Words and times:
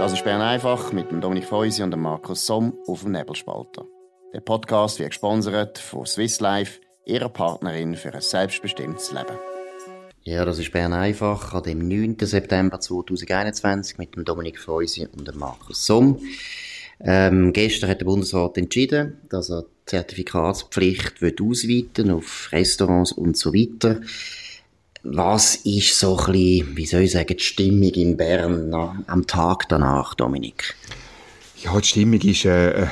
Das 0.00 0.14
ist 0.14 0.24
Bern 0.24 0.40
einfach 0.40 0.92
mit 0.92 1.10
dem 1.10 1.20
Dominik 1.20 1.44
Feusi 1.44 1.82
und 1.82 1.90
dem 1.90 2.00
Markus 2.00 2.46
Somm 2.46 2.72
auf 2.86 3.02
dem 3.02 3.12
Nebelspalter. 3.12 3.84
Der 4.32 4.40
Podcast 4.40 4.98
wird 4.98 5.10
gesponsert 5.10 5.76
von 5.76 6.06
Swiss 6.06 6.40
Life, 6.40 6.80
ihrer 7.04 7.28
Partnerin 7.28 7.94
für 7.96 8.14
ein 8.14 8.22
selbstbestimmtes 8.22 9.12
Leben. 9.12 9.36
Ja, 10.22 10.46
das 10.46 10.58
ist 10.58 10.72
Bern 10.72 10.94
einfach 10.94 11.52
an 11.52 11.64
dem 11.64 11.86
9. 11.86 12.16
September 12.18 12.80
2021 12.80 13.98
mit 13.98 14.16
dem 14.16 14.24
Dominik 14.24 14.58
Feusi 14.58 15.06
und 15.06 15.28
dem 15.28 15.38
Markus 15.38 15.84
Somm. 15.84 16.18
Ähm, 17.02 17.52
gestern 17.52 17.90
hat 17.90 18.00
der 18.00 18.06
Bundesrat 18.06 18.56
entschieden, 18.56 19.18
dass 19.28 19.50
er 19.50 19.64
die 19.64 19.84
Zertifikatspflicht 19.84 21.16
ausweiten 21.22 22.10
auf 22.10 22.48
Restaurants 22.52 23.12
und 23.12 23.36
so 23.36 23.52
weiter. 23.52 24.00
Was 25.02 25.56
ist 25.56 25.98
so 25.98 26.18
ein 26.18 26.32
bisschen, 26.32 26.76
wie 26.76 26.86
soll 26.86 27.02
ich 27.02 27.12
sagen, 27.12 27.34
die 27.36 27.42
Stimmung 27.42 27.90
in 27.90 28.16
Bern 28.16 28.74
am 29.06 29.26
Tag 29.26 29.68
danach, 29.68 30.14
Dominik? 30.14 30.74
Ja, 31.62 31.78
die 31.78 31.86
Stimmung 31.86 32.20
ist, 32.20 32.44
äh, 32.44 32.82
äh 32.82 32.86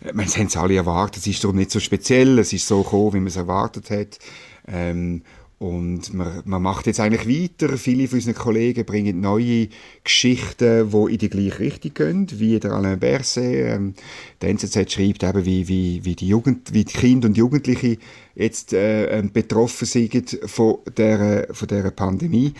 wir 0.00 0.24
haben 0.24 0.46
es 0.46 0.56
alle 0.56 0.74
erwartet, 0.76 1.18
es 1.18 1.26
ist 1.28 1.44
darum 1.44 1.56
nicht 1.56 1.70
so 1.70 1.78
speziell, 1.78 2.38
es 2.38 2.52
ist 2.52 2.66
so 2.66 2.82
gekommen, 2.82 3.12
wie 3.14 3.18
man 3.18 3.28
es 3.28 3.36
erwartet 3.36 3.90
hat. 3.90 4.18
Ähm, 4.66 5.22
und 5.62 6.12
man, 6.12 6.42
man 6.44 6.60
macht 6.60 6.88
jetzt 6.88 6.98
eigentlich 6.98 7.28
weiter. 7.28 7.78
Viele 7.78 8.08
von 8.08 8.18
unseren 8.18 8.34
Kollegen 8.34 8.84
bringen 8.84 9.20
neue 9.20 9.68
Geschichten, 10.02 10.90
die 10.90 11.12
in 11.12 11.18
die 11.18 11.28
gleiche 11.28 11.60
Richtung 11.60 11.94
gehen, 11.94 12.26
wie 12.32 12.58
der 12.58 12.72
Alain 12.72 12.98
Berset. 12.98 13.44
Ähm, 13.44 13.94
der 14.40 14.50
NZZ 14.50 14.90
schreibt 14.90 15.22
eben, 15.22 15.44
wie, 15.44 15.68
wie, 15.68 16.04
wie, 16.04 16.16
die 16.16 16.26
Jugend, 16.26 16.74
wie 16.74 16.84
die 16.84 16.92
Kinder 16.92 17.28
und 17.28 17.36
Jugendliche 17.36 17.98
jetzt 18.34 18.72
äh, 18.72 19.04
ähm, 19.16 19.30
betroffen 19.30 19.86
sind 19.86 20.36
von 20.46 20.78
der, 20.96 21.46
von 21.52 21.68
der 21.68 21.92
Pandemie. 21.92 22.54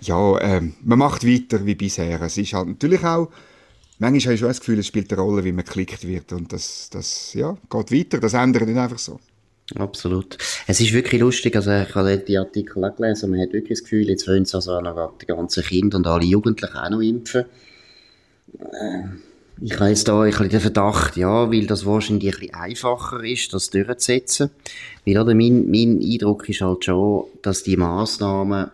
Ja, 0.00 0.40
ähm, 0.40 0.76
man 0.82 0.98
macht 0.98 1.26
weiter 1.26 1.66
wie 1.66 1.74
bisher. 1.74 2.22
Es 2.22 2.38
ist 2.38 2.54
halt 2.54 2.68
natürlich 2.68 3.04
auch 3.04 3.28
Manchmal 3.98 4.20
habe 4.20 4.34
ich 4.34 4.40
schon 4.40 4.48
das 4.48 4.60
Gefühl, 4.60 4.78
es 4.78 4.86
spielt 4.86 5.10
eine 5.10 5.22
Rolle, 5.22 5.44
wie 5.44 5.52
man 5.52 5.64
geklickt 5.64 6.06
wird. 6.06 6.32
Und 6.32 6.52
das, 6.52 6.90
das 6.90 7.32
ja, 7.32 7.56
geht 7.70 7.92
weiter. 7.92 8.18
Das 8.18 8.34
ändert 8.34 8.66
nicht 8.66 8.76
einfach 8.76 8.98
so. 8.98 9.18
Absolut. 9.74 10.38
Es 10.68 10.80
ist 10.80 10.92
wirklich 10.92 11.20
lustig, 11.20 11.56
also 11.56 11.72
ich 11.72 11.94
habe 11.94 12.18
die 12.18 12.38
Artikel 12.38 12.84
auch 12.84 12.94
gelesen, 12.94 13.30
man 13.30 13.40
hat 13.40 13.52
wirklich 13.52 13.78
das 13.78 13.82
Gefühl, 13.82 14.08
jetzt 14.08 14.28
wollen 14.28 14.44
sie 14.44 14.54
also 14.54 14.80
noch 14.80 15.18
die 15.18 15.26
ganzen 15.26 15.64
Kinder 15.64 15.98
und 15.98 16.06
alle 16.06 16.24
Jugendlichen 16.24 16.76
auch 16.76 16.90
noch 16.90 17.00
impfen. 17.00 17.46
Äh, 18.60 19.02
ich 19.60 19.74
habe 19.80 19.88
jetzt 19.88 20.06
da 20.06 20.20
ein 20.20 20.30
bisschen 20.30 20.50
den 20.50 20.60
Verdacht, 20.60 21.16
ja, 21.16 21.50
weil 21.50 21.66
das 21.66 21.86
wahrscheinlich 21.86 22.34
ein 22.34 22.40
bisschen 22.40 22.54
einfacher 22.54 23.24
ist, 23.24 23.54
das 23.54 23.70
durchzusetzen. 23.70 24.50
Weil, 25.06 25.18
oder, 25.18 25.34
mein, 25.34 25.70
mein 25.70 26.00
Eindruck 26.02 26.48
ist 26.48 26.60
halt 26.60 26.84
schon, 26.84 27.24
dass 27.42 27.62
die 27.62 27.76
Massnahmen, 27.76 28.70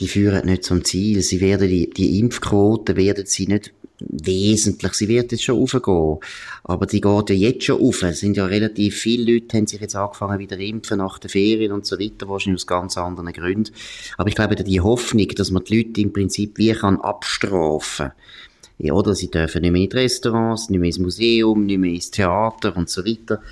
die 0.00 0.08
führen 0.08 0.46
nicht 0.46 0.64
zum 0.64 0.84
Ziel. 0.84 1.22
Sie 1.22 1.40
werden 1.40 1.68
die, 1.68 1.88
die 1.88 2.18
Impfquote 2.18 2.96
werden 2.96 3.26
sie 3.26 3.46
nicht 3.46 3.72
wesentlich. 3.98 4.92
Sie 4.92 5.08
wird 5.08 5.32
jetzt 5.32 5.44
schon 5.44 5.60
aufgehen. 5.60 6.18
Aber 6.64 6.86
die 6.86 7.00
geht 7.00 7.30
ja 7.30 7.34
jetzt 7.34 7.64
schon 7.64 7.80
auf. 7.80 8.02
Es 8.02 8.20
sind 8.20 8.36
ja 8.36 8.44
relativ 8.46 8.96
viele 8.98 9.32
Leute, 9.32 9.56
haben 9.56 9.66
sich 9.66 9.80
jetzt 9.80 9.96
angefangen 9.96 10.38
wieder 10.38 10.58
impfen 10.58 10.98
nach 10.98 11.18
den 11.18 11.30
Ferien 11.30 11.72
und 11.72 11.86
so 11.86 11.98
weiter, 11.98 12.28
wahrscheinlich 12.28 12.62
aus 12.62 12.66
ganz 12.66 12.98
anderen 12.98 13.32
Gründen. 13.32 13.72
Aber 14.18 14.28
ich 14.28 14.34
glaube, 14.34 14.56
die 14.56 14.80
Hoffnung, 14.80 15.28
dass 15.28 15.50
man 15.50 15.64
die 15.64 15.78
Leute 15.78 16.00
im 16.02 16.12
Prinzip 16.12 16.58
wie 16.58 16.72
kann 16.72 17.00
abstrafen 17.00 18.12
ja, 18.78 18.92
oder 18.92 19.14
sie 19.14 19.30
dürfen 19.30 19.62
nicht 19.62 19.72
mehr 19.72 19.82
in 19.82 19.88
die 19.88 19.96
Restaurants, 19.96 20.68
nicht 20.68 20.78
mehr 20.78 20.88
ins 20.88 20.98
Museum, 20.98 21.64
nicht 21.64 21.78
mehr 21.78 21.94
ins 21.94 22.10
Theater 22.10 22.76
und 22.76 22.90
so 22.90 23.04
weiter. 23.04 23.42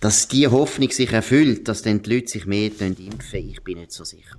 Dass 0.00 0.28
die 0.28 0.46
Hoffnung 0.46 0.90
sich 0.90 1.10
erfüllt, 1.12 1.66
dass 1.66 1.82
dann 1.82 2.02
die 2.02 2.14
Leute 2.14 2.28
sich 2.28 2.46
mehr 2.46 2.70
impfen, 2.80 3.50
ich 3.50 3.62
bin 3.64 3.78
nicht 3.78 3.92
so 3.92 4.04
sicher. 4.04 4.36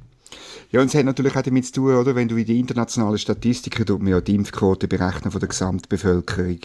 Ja, 0.72 0.82
und 0.82 0.88
es 0.88 0.96
hat 0.96 1.06
natürlich 1.06 1.36
auch 1.36 1.42
damit 1.42 1.66
zu 1.66 1.74
tun, 1.74 1.96
oder? 1.96 2.16
Wenn 2.16 2.28
du 2.28 2.36
in 2.36 2.46
die 2.46 2.60
internationalen 2.60 3.18
Statistiken 3.18 3.86
tut 3.86 4.02
man 4.02 4.12
ja 4.12 4.22
die 4.22 4.36
Impfquote 4.36 4.88
berechnen 4.88 5.32
von 5.32 5.40
der 5.40 5.50
Gesamtbevölkerung. 5.50 6.60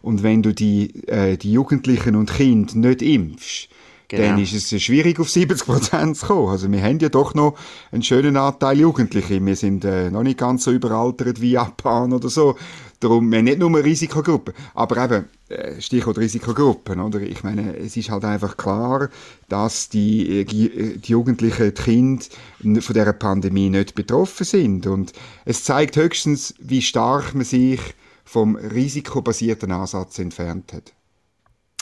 Und 0.00 0.22
wenn 0.22 0.42
du 0.42 0.52
die, 0.54 1.06
äh, 1.06 1.36
die 1.36 1.52
Jugendlichen 1.52 2.16
und 2.16 2.32
Kinder 2.32 2.74
nicht 2.76 3.02
impfst, 3.02 3.68
Genau. 4.12 4.28
dann 4.28 4.42
ist 4.42 4.52
es 4.52 4.82
schwierig, 4.82 5.18
auf 5.20 5.30
70 5.30 5.66
Prozent 5.66 6.16
zu 6.18 6.26
kommen. 6.26 6.48
Also 6.48 6.70
wir 6.70 6.82
haben 6.82 6.98
ja 6.98 7.08
doch 7.08 7.32
noch 7.32 7.56
einen 7.90 8.02
schönen 8.02 8.36
Anteil 8.36 8.78
Jugendliche. 8.78 9.44
Wir 9.44 9.56
sind 9.56 9.86
äh, 9.86 10.10
noch 10.10 10.22
nicht 10.22 10.36
ganz 10.36 10.64
so 10.64 10.70
überaltert 10.70 11.40
wie 11.40 11.52
Japan 11.52 12.12
oder 12.12 12.28
so. 12.28 12.56
Darum, 13.02 13.32
wir 13.32 13.38
haben 13.38 13.46
nicht 13.46 13.58
nur 13.58 13.82
Risikogruppen, 13.82 14.54
aber 14.74 15.04
eben, 15.04 15.24
äh, 15.48 15.80
Stichwort 15.80 16.18
Risikogruppen, 16.18 17.00
oder? 17.00 17.20
Ich 17.20 17.42
meine, 17.42 17.76
es 17.76 17.96
ist 17.96 18.10
halt 18.10 18.24
einfach 18.24 18.56
klar, 18.56 19.08
dass 19.48 19.88
die, 19.88 20.42
äh, 20.42 20.44
die 20.44 21.10
Jugendlichen, 21.10 21.74
die 21.74 21.82
Kinder 21.82 22.24
von 22.60 22.94
dieser 22.94 23.12
Pandemie 23.12 23.70
nicht 23.70 23.96
betroffen 23.96 24.44
sind. 24.44 24.86
Und 24.86 25.12
es 25.44 25.64
zeigt 25.64 25.96
höchstens, 25.96 26.54
wie 26.60 26.80
stark 26.80 27.34
man 27.34 27.44
sich 27.44 27.80
vom 28.24 28.54
risikobasierten 28.54 29.72
Ansatz 29.72 30.20
entfernt 30.20 30.72
hat. 30.72 30.92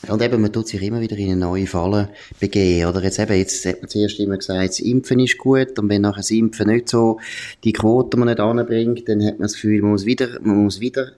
Und 0.09 0.23
eben, 0.23 0.41
man 0.41 0.53
tut 0.53 0.67
sich 0.67 0.81
immer 0.83 1.01
wieder 1.01 1.17
in 1.19 1.33
eine 1.33 1.37
neue 1.37 1.67
Falle 1.67 2.09
begeben, 2.39 2.89
oder? 2.89 3.03
Jetzt 3.03 3.19
eben, 3.19 3.37
jetzt 3.37 3.65
hat 3.67 3.83
man 3.83 3.91
zuerst 3.91 4.19
immer 4.19 4.39
gesagt, 4.39 4.71
das 4.71 4.81
Impfen 4.81 5.21
ist 5.21 5.37
gut, 5.37 5.79
und 5.79 5.91
wenn 5.91 6.03
nachher 6.03 6.21
das 6.21 6.31
Impfen 6.31 6.69
nicht 6.69 6.89
so 6.89 7.21
die 7.65 7.73
Quote 7.73 8.17
man 8.17 8.29
nicht 8.29 8.41
anbringt, 8.41 9.09
dann 9.09 9.23
hat 9.25 9.35
man 9.39 9.43
das 9.43 9.55
Gefühl, 9.55 9.83
man 9.83 9.91
muss 9.93 10.07
wieder, 10.07 10.41
man 10.41 10.65
muss 10.65 10.81
wieder 10.81 11.13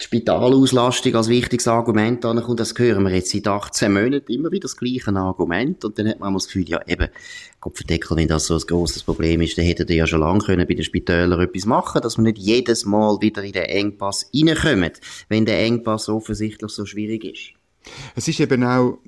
die 0.00 0.04
Spitalauslastung 0.04 1.14
als 1.14 1.28
wichtiges 1.28 1.66
Argument 1.68 2.24
ankommt, 2.24 2.60
das 2.60 2.74
hören 2.76 3.04
wir 3.04 3.14
jetzt 3.14 3.30
seit 3.30 3.46
18 3.46 3.92
Monaten 3.92 4.32
immer 4.32 4.50
wieder 4.50 4.62
das 4.62 4.76
gleiche 4.76 5.14
Argument, 5.14 5.82
und 5.84 5.98
dann 5.98 6.08
hat 6.08 6.20
man 6.20 6.34
das 6.34 6.48
Gefühl, 6.48 6.68
ja, 6.68 6.80
eben, 6.86 7.08
Kopfendeckel, 7.60 8.16
wenn 8.18 8.28
das 8.28 8.46
so 8.46 8.54
ein 8.54 8.60
grosses 8.60 9.02
Problem 9.02 9.40
ist, 9.40 9.56
dann 9.56 9.64
hätte 9.64 9.84
ihr 9.88 9.96
ja 9.96 10.06
schon 10.06 10.20
lange 10.20 10.40
können 10.40 10.66
bei 10.66 10.74
den 10.74 10.84
Spitälern 10.84 11.40
etwas 11.40 11.64
machen, 11.64 12.02
dass 12.02 12.18
man 12.18 12.24
nicht 12.24 12.38
jedes 12.38 12.84
Mal 12.84 13.18
wieder 13.22 13.42
in 13.42 13.52
den 13.52 13.64
Engpass 13.64 14.28
reinkommt, 14.34 15.00
wenn 15.28 15.46
der 15.46 15.60
Engpass 15.60 16.10
offensichtlich 16.10 16.70
so 16.70 16.84
schwierig 16.84 17.24
ist. 17.24 17.61
Es 18.14 18.28
ist 18.28 18.40
eben 18.40 18.64
auch, 18.64 18.98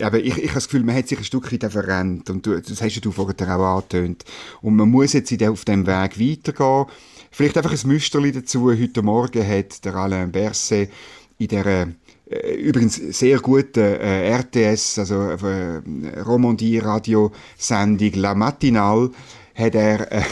aber 0.00 0.18
ich, 0.18 0.36
ich 0.36 0.48
habe 0.48 0.54
das 0.54 0.68
Gefühl, 0.68 0.84
man 0.84 0.94
hat 0.94 1.08
sich 1.08 1.18
ein 1.18 1.24
Stück 1.24 1.52
weit 1.52 1.70
verrennt. 1.70 2.30
Und 2.30 2.46
du, 2.46 2.60
das 2.60 2.80
hast 2.80 3.00
du 3.00 3.10
vorher 3.10 3.58
auch 3.58 3.76
angetönt. 3.76 4.24
Und 4.62 4.76
man 4.76 4.90
muss 4.90 5.12
jetzt 5.12 5.42
auf 5.42 5.64
dem 5.64 5.86
Weg 5.86 6.20
weitergehen. 6.20 6.86
Vielleicht 7.30 7.56
einfach 7.56 7.72
ein 7.72 7.88
Müsterli 7.88 8.32
dazu. 8.32 8.70
Heute 8.70 9.02
Morgen 9.02 9.46
hat 9.46 9.84
der 9.84 9.94
Alain 9.94 10.32
Berset 10.32 10.90
in 11.38 11.48
der 11.48 11.88
äh, 12.30 12.54
übrigens 12.54 12.94
sehr 12.96 13.40
gute 13.40 13.98
äh, 13.98 14.30
RTS, 14.36 14.98
also 15.00 15.30
äh, 15.30 15.82
Romandie-Radio-Sendung 16.20 18.12
La 18.14 18.34
Matinale, 18.34 19.10
hat 19.54 19.74
er 19.74 20.12
äh, 20.12 20.22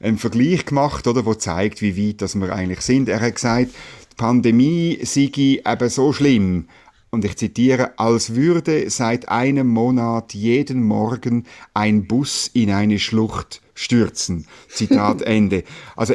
einen 0.00 0.18
Vergleich 0.18 0.66
gemacht, 0.66 1.06
oder, 1.06 1.24
wo 1.24 1.34
zeigt, 1.34 1.80
wie 1.80 2.08
weit 2.08 2.22
das 2.22 2.34
wir 2.34 2.52
eigentlich 2.52 2.80
sind. 2.80 3.08
Er 3.08 3.20
hat 3.20 3.36
gesagt, 3.36 3.70
die 3.70 4.16
Pandemie 4.16 4.98
sei 5.02 5.30
eben 5.36 5.88
so 5.88 6.12
schlimm, 6.12 6.66
und 7.14 7.24
ich 7.24 7.36
zitiere, 7.36 7.98
als 7.98 8.34
würde 8.34 8.90
seit 8.90 9.28
einem 9.28 9.68
Monat 9.68 10.34
jeden 10.34 10.82
Morgen 10.82 11.44
ein 11.72 12.06
Bus 12.06 12.50
in 12.52 12.70
eine 12.70 12.98
Schlucht 12.98 13.62
stürzen. 13.74 14.46
Zitat 14.68 15.22
Ende. 15.26 15.64
Also, 15.96 16.14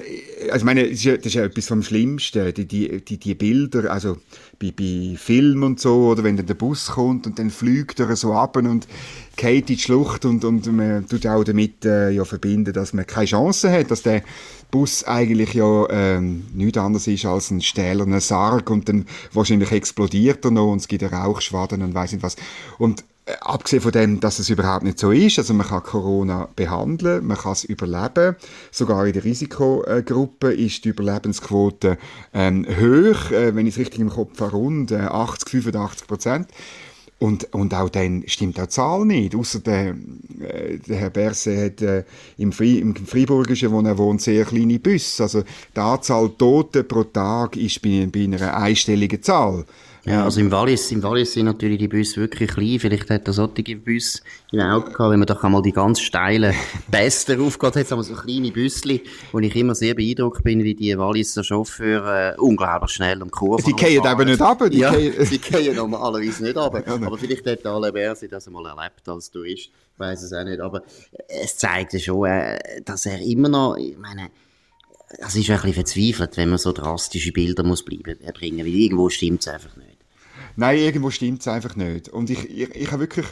also 0.50 0.66
meine, 0.66 0.84
das 0.84 0.92
ist, 0.92 1.04
ja, 1.04 1.18
das 1.18 1.26
ist 1.28 1.34
ja 1.36 1.44
etwas 1.44 1.68
vom 1.68 1.84
Schlimmsten. 1.84 2.54
Die, 2.54 2.66
die, 2.66 3.02
die, 3.02 3.18
die 3.18 3.36
Bilder, 3.36 3.92
also 3.92 4.18
bei, 4.60 4.72
bei 4.72 5.16
Film 5.18 5.64
und 5.64 5.80
so, 5.80 6.08
oder 6.08 6.24
wenn 6.24 6.38
dann 6.38 6.46
der 6.46 6.54
Bus 6.54 6.88
kommt 6.88 7.28
und 7.28 7.38
dann 7.40 7.50
fliegt 7.50 8.00
er 8.00 8.16
so 8.16 8.34
ab 8.34 8.56
und 8.58 8.88
geht 9.36 9.70
in 9.70 9.76
die 9.78 9.82
Schlucht 9.82 10.26
und, 10.26 10.44
und 10.44 10.68
man 10.68 11.08
tut 11.08 11.26
auch 11.28 11.44
damit 11.44 11.86
äh, 11.86 12.10
ja 12.10 12.26
verbinden, 12.26 12.74
dass 12.74 12.94
man 12.94 13.06
keine 13.06 13.26
Chance 13.26 13.72
hat, 13.72 13.92
dass 13.92 14.04
der 14.04 14.24
Bus 14.72 15.04
eigentlich 15.06 15.54
ja 15.54 15.88
ähm, 15.90 16.46
nichts 16.54 16.78
anderes 16.78 17.08
ist 17.08 17.26
als 17.26 17.50
ein 17.50 17.62
stählerner 17.62 18.22
Sarg 18.22 18.70
und 18.70 18.90
dann 18.90 19.06
wahrscheinlich 19.34 19.72
explodiert 19.72 20.44
er 20.46 20.52
noch 20.52 20.72
und 20.72 20.80
es 20.80 20.88
gibt 20.88 21.04
Rauchschwaden 21.04 21.82
und 21.82 21.94
weiß 21.94 22.12
nicht 22.12 22.24
was. 22.24 22.36
Und 22.78 23.04
abgesehen 23.42 23.82
von 23.82 23.92
dem, 23.92 24.20
dass 24.20 24.40
es 24.40 24.50
überhaupt 24.50 24.84
nicht 24.84 25.00
so 25.00 25.12
ist, 25.12 25.38
also 25.38 25.54
man 25.54 25.68
kann 25.68 25.84
Corona 25.84 26.50
behandeln, 26.56 27.26
man 27.26 27.38
kann 27.38 27.54
es 27.54 27.64
überleben, 27.64 28.36
sogar 28.72 29.06
in 29.06 29.14
der 29.14 29.24
Risikogruppe 29.24 30.54
ist 30.54 30.86
die 30.86 30.90
Überlebensquote 30.90 31.98
ähm, 32.34 32.66
hoch, 32.66 33.32
äh, 33.32 33.56
wenn 33.56 33.68
ich 33.68 33.76
es 33.76 33.80
richtig 33.80 34.00
im 34.00 34.10
Kopf 34.10 34.40
habe, 34.42 34.52
rund 34.52 34.92
äh, 34.92 34.98
80, 34.98 35.50
85 35.50 36.08
Prozent. 36.08 36.48
Und, 37.20 37.54
und 37.54 37.74
auch 37.74 37.90
dann 37.90 38.24
stimmt 38.28 38.58
auch 38.62 38.66
die 38.66 38.70
Zahl 38.70 39.06
nicht. 39.06 39.36
Außer 39.36 39.60
der, 39.60 39.90
äh, 40.40 40.78
der 40.78 40.98
Herr 40.98 41.10
Berse 41.10 41.66
hat 41.66 41.82
äh, 41.82 42.06
im, 42.38 42.54
Fri 42.54 42.80
im 42.80 42.96
Friburgischen, 42.96 43.72
wo 43.72 43.82
er 43.82 43.98
wohnt, 43.98 44.22
sehr 44.22 44.46
kleine 44.46 44.80
Bus. 44.80 45.20
Also 45.20 45.44
die 45.76 45.80
Anzahl 45.80 46.30
Tote 46.38 46.86
pro 46.86 47.04
Tag 47.04 47.58
ist 47.58 47.82
bei, 47.82 48.08
bei 48.10 48.24
einer 48.24 48.56
einstelligen 48.56 49.22
Zahl. 49.22 49.66
Ja, 50.10 50.24
also 50.24 50.40
im 50.40 50.50
Wallis, 50.50 50.92
im 50.92 51.04
Wallis 51.04 51.34
sind 51.34 51.46
natürlich 51.46 51.78
die 51.78 51.88
Busse 51.88 52.20
wirklich 52.20 52.50
klein. 52.50 52.80
Vielleicht 52.80 53.12
hat 53.12 53.28
er 53.28 53.34
solche 53.34 53.76
Busse 53.76 54.22
im 54.52 54.60
Auge 54.60 54.90
gehabt, 54.90 55.12
wenn 55.12 55.20
man 55.20 55.28
doch 55.28 55.44
einmal 55.44 55.62
die 55.62 55.72
ganz 55.72 56.02
steilen 56.02 56.56
Pässe 56.92 57.40
aufgeht, 57.40 57.76
hat 57.76 57.92
es 57.92 58.08
so 58.08 58.16
kleine 58.16 58.50
Büssli, 58.50 59.04
wo 59.32 59.38
ich 59.38 59.56
immer 59.56 59.76
sehr 59.76 59.94
beeindruckt 59.94 60.44
bin, 60.44 60.64
wie 60.64 60.74
die 60.74 60.98
Walliser 60.98 61.44
Chauffeure 61.44 62.34
äh, 62.34 62.40
unglaublich 62.40 62.90
schnell 62.90 63.22
um 63.22 63.30
Kurven 63.30 63.64
Die 63.64 63.74
gehen 63.74 64.04
eben 64.04 64.26
nicht 64.26 64.42
ab. 64.42 64.64
Die 64.72 64.80
ja, 64.80 64.92
die 64.92 65.38
gehen 65.38 65.76
normalerweise 65.76 66.42
nicht 66.42 66.58
ab. 66.58 66.74
Aber 66.88 67.18
vielleicht 67.20 67.46
hat 67.46 67.64
der 67.64 67.72
Alain 67.72 67.94
Berset 67.94 68.32
das 68.32 68.48
einmal 68.48 68.66
erlebt 68.66 69.08
als 69.08 69.30
Tourist. 69.30 69.66
Ich 69.68 69.72
weiss 69.98 70.24
es 70.24 70.34
auch 70.34 70.44
nicht. 70.44 70.60
Aber 70.60 70.82
es 71.28 71.56
zeigt 71.56 72.02
schon, 72.02 72.26
äh, 72.26 72.82
dass 72.84 73.06
er 73.06 73.22
immer 73.22 73.50
noch, 73.50 73.78
ich 73.78 73.96
meine, 73.96 74.32
es 75.20 75.36
ist 75.36 75.52
ein 75.52 75.58
bisschen 75.58 75.74
verzweifelt, 75.74 76.36
wenn 76.38 76.50
man 76.50 76.58
so 76.58 76.72
drastische 76.72 77.32
Bilder 77.32 77.62
muss 77.62 77.86
bleiben, 77.86 78.20
erbringen, 78.22 78.66
weil 78.66 78.74
irgendwo 78.74 79.10
stimmt 79.10 79.42
es 79.42 79.48
einfach 79.48 79.76
nicht. 79.76 79.89
Nein, 80.60 80.78
irgendwo 80.78 81.10
stimmt 81.10 81.40
es 81.40 81.48
einfach 81.48 81.78
nicht. 81.78 82.10
Und 82.10 82.30
ich, 82.30 82.50
ich, 82.50 82.76
ich 82.76 82.92
habe 82.92 83.04
wirklich, 83.04 83.26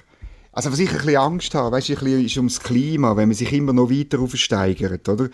also 0.54 0.72
was 0.72 0.80
ich 0.80 0.90
ein 0.90 0.96
bisschen 0.96 1.18
Angst 1.18 1.54
habe, 1.56 1.76
weißt 1.76 1.90
ein 1.90 1.96
bisschen 1.98 2.26
ist 2.26 2.38
ums 2.38 2.62
Klima, 2.62 3.18
wenn 3.18 3.28
man 3.28 3.36
sich 3.36 3.52
immer 3.52 3.74
noch 3.74 3.92
weiter 3.92 4.22
aufsteigert, 4.22 5.10
oder? 5.10 5.30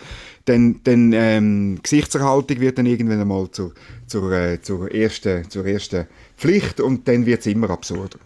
Dann, 0.46 0.80
dann 0.86 1.14
ähm, 1.14 1.80
Gesichtserhaltung 1.84 2.60
wird 2.60 2.80
dann 2.80 2.88
irgendwann 2.88 3.22
einmal 3.22 3.52
zur, 3.52 3.76
zur, 4.08 4.32
äh, 4.32 4.60
zur, 4.60 4.92
ersten, 4.92 5.48
zur 5.52 5.68
ersten 5.68 6.08
Pflicht 6.36 6.80
und 6.80 7.08
dann 7.08 7.28
wird 7.28 7.42
es 7.42 7.46
immer 7.46 7.70
absurder. 7.70 8.18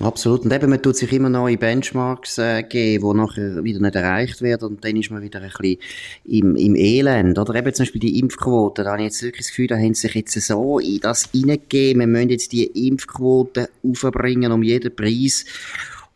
Absolut. 0.00 0.44
Und 0.44 0.52
eben, 0.52 0.70
man 0.70 0.80
tut 0.80 0.96
sich 0.96 1.12
immer 1.12 1.28
neue 1.28 1.58
Benchmarks 1.58 2.38
äh, 2.38 2.62
geben, 2.62 3.06
die 3.06 3.16
nachher 3.18 3.64
wieder 3.64 3.80
nicht 3.80 3.94
erreicht 3.94 4.40
werden 4.40 4.68
und 4.68 4.84
dann 4.84 4.96
ist 4.96 5.10
man 5.10 5.20
wieder 5.20 5.42
ein 5.42 5.50
bisschen 5.50 5.76
im, 6.24 6.56
im 6.56 6.74
Elend. 6.74 7.38
Oder 7.38 7.54
eben 7.56 7.74
zum 7.74 7.84
Beispiel 7.84 8.00
die 8.00 8.18
Impfquote. 8.18 8.82
Da 8.82 8.92
habe 8.92 9.02
ich 9.02 9.08
jetzt 9.08 9.22
wirklich 9.22 9.44
das 9.44 9.50
Gefühl, 9.50 9.66
da 9.66 9.76
haben 9.76 9.92
sie 9.92 10.06
sich 10.06 10.14
jetzt 10.14 10.40
so 10.40 10.78
in 10.78 11.00
das 11.00 11.28
hineingegeben. 11.32 12.00
Wir 12.00 12.06
müssen 12.06 12.30
jetzt 12.30 12.52
die 12.52 12.88
Impfquote 12.88 13.68
aufbringen 13.82 14.52
um 14.52 14.62
jeden 14.62 14.96
Preis. 14.96 15.44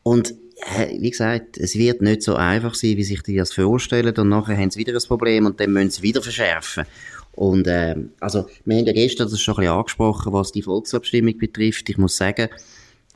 Und 0.02 0.34
äh, 0.78 0.98
wie 0.98 1.10
gesagt, 1.10 1.58
es 1.58 1.76
wird 1.76 2.00
nicht 2.00 2.22
so 2.22 2.36
einfach 2.36 2.74
sein, 2.74 2.96
wie 2.96 3.04
sich 3.04 3.22
die 3.22 3.36
das 3.36 3.52
vorstellen. 3.52 4.16
Und 4.16 4.30
nachher 4.30 4.56
haben 4.56 4.70
sie 4.70 4.78
wieder 4.78 4.94
ein 4.94 5.06
Problem 5.08 5.44
und 5.44 5.60
dann 5.60 5.72
müssen 5.74 5.90
sie 5.90 6.02
wieder 6.02 6.22
verschärfen. 6.22 6.84
Und 7.32 7.66
äh, 7.66 7.96
also, 8.20 8.46
wir 8.64 8.78
haben 8.78 8.86
ja 8.86 8.92
gestern 8.94 9.28
das 9.28 9.40
schon 9.42 9.56
ein 9.56 9.60
bisschen 9.60 9.74
angesprochen, 9.74 10.32
was 10.32 10.52
die 10.52 10.62
Volksabstimmung 10.62 11.36
betrifft. 11.36 11.90
Ich 11.90 11.98
muss 11.98 12.16
sagen, 12.16 12.48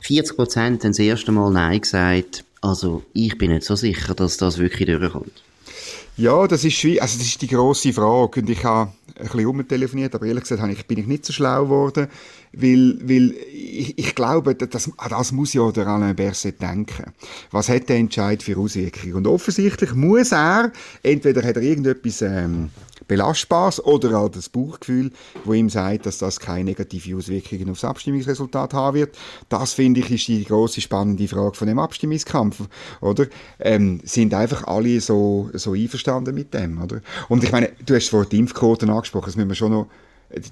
40 0.01 0.37
Prozent 0.37 0.85
haben 0.85 0.91
das 0.91 0.99
erste 0.99 1.33
Mal 1.33 1.51
Nein 1.51 1.81
gesagt. 1.81 2.45
Also 2.61 3.03
ich 3.13 3.39
bin 3.39 3.53
nicht 3.53 3.65
so 3.65 3.77
sicher, 3.77 4.15
dass 4.15 4.37
das 4.37 4.59
wirklich 4.59 4.89
durchkommt. 4.89 5.43
Ja, 6.17 6.49
das 6.49 6.65
ist. 6.65 6.85
Also 6.85 7.19
das 7.19 7.27
ist 7.27 7.43
die 7.43 7.47
grosse 7.47 7.93
Frage. 7.93 8.41
Und 8.41 8.51
ich 8.51 8.65
habe 8.65 8.91
ein 9.15 9.27
bisschen 9.27 9.47
umtelefoniert, 9.47 10.15
aber 10.17 10.27
ehrlich 10.27 10.45
gesagt 10.45 10.73
ich, 10.73 10.87
bin 10.87 10.99
ich 10.99 11.07
nicht 11.07 11.25
so 11.25 11.33
schlau 11.33 11.65
geworden, 11.65 12.09
weil, 12.53 12.99
weil 13.03 13.35
ich, 13.53 13.97
ich 13.97 14.15
glaube, 14.17 14.57
das, 14.57 14.91
das 15.09 15.33
muss 15.33 15.55
ja 15.55 15.71
der 15.71 15.87
Alain 15.87 16.17
Berset 16.17 16.61
denken. 16.61 17.13
Was 17.53 17.69
hat 17.69 17.89
der 17.89 17.99
Entscheid 17.99 18.43
für 18.43 18.59
Auswirkungen? 18.59 19.15
Und 19.15 19.27
offensichtlich 19.29 19.95
muss 19.95 20.33
er, 20.33 20.73
entweder 21.05 21.43
hat 21.43 21.57
er 21.57 21.63
irgendetwas 21.63 22.23
ähm, 22.23 22.71
Belastbares 23.09 23.85
oder 23.85 24.19
halt 24.19 24.37
das 24.37 24.49
Bauchgefühl, 24.49 25.11
wo 25.45 25.55
ihm 25.55 25.71
sagt, 25.71 26.07
dass 26.07 26.19
das 26.19 26.39
keine 26.39 26.65
negative 26.65 27.17
Auswirkungen 27.17 27.71
aufs 27.71 27.85
Abstimmungsresultat 27.85 28.75
haben 28.75 28.97
wird. 28.97 29.19
Das, 29.49 29.73
finde 29.73 30.01
ich, 30.01 30.11
ist 30.11 30.29
die 30.29 30.45
große 30.45 30.81
spannende 30.81 31.27
Frage 31.27 31.57
von 31.57 31.67
dem 31.67 31.79
Abstimmungskampf, 31.79 32.69
oder? 33.01 33.27
Ähm, 33.59 34.01
sind 34.05 34.35
einfach 34.35 34.65
alle 34.67 35.01
so, 35.01 35.51
so 35.55 35.73
einverstanden 35.73 36.35
mit 36.35 36.55
dem, 36.55 36.81
oder? 36.81 37.01
Und 37.29 37.43
ich 37.43 37.51
meine, 37.51 37.73
du 37.85 37.95
hast 37.95 38.07
das 38.07 38.13
Wort 38.13 38.33
Impfquoten 38.33 38.91
angesprochen, 38.91 39.27
das 39.27 39.37
müssen 39.37 39.49
wir 39.49 39.55
schon 39.55 39.73
noch 39.73 39.89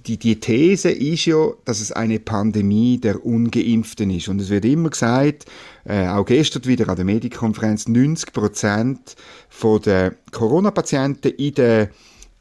die, 0.07 0.17
die 0.17 0.41
These 0.41 0.91
ist 0.91 1.27
ja, 1.27 1.51
dass 1.65 1.81
es 1.81 1.93
eine 1.93 2.19
Pandemie 2.19 2.99
der 2.99 3.25
Ungeimpften 3.25 4.11
ist. 4.11 4.29
Und 4.29 4.41
es 4.41 4.49
wird 4.49 4.65
immer 4.65 4.91
gesagt, 4.91 5.45
äh, 5.85 6.09
auch 6.09 6.25
gestern 6.25 6.65
wieder 6.65 6.89
an 6.89 6.97
der 6.97 7.05
Medienkonferenz, 7.05 7.87
90 7.87 8.33
Prozent 8.33 9.17
der 9.85 10.15
Corona-Patienten 10.33 11.29
in 11.33 11.55
der 11.55 11.91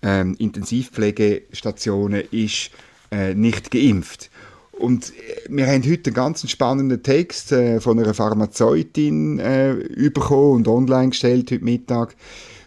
ähm, 0.06 0.36
Intensivpflegestationen 0.38 2.24
ist 2.32 2.70
äh, 3.12 3.34
nicht 3.34 3.72
geimpft. 3.72 4.30
Und 4.72 5.10
äh, 5.10 5.50
wir 5.50 5.66
haben 5.68 5.84
heute 5.84 6.10
einen 6.10 6.14
ganz 6.14 6.50
spannenden 6.50 7.02
Text 7.02 7.52
äh, 7.52 7.82
von 7.82 8.00
einer 8.00 8.14
Pharmazeutin 8.14 9.40
äh, 9.40 9.76
bekommen 10.14 10.58
und 10.58 10.68
online 10.68 11.10
gestellt 11.10 11.52
heute 11.52 11.66
Mittag, 11.66 12.16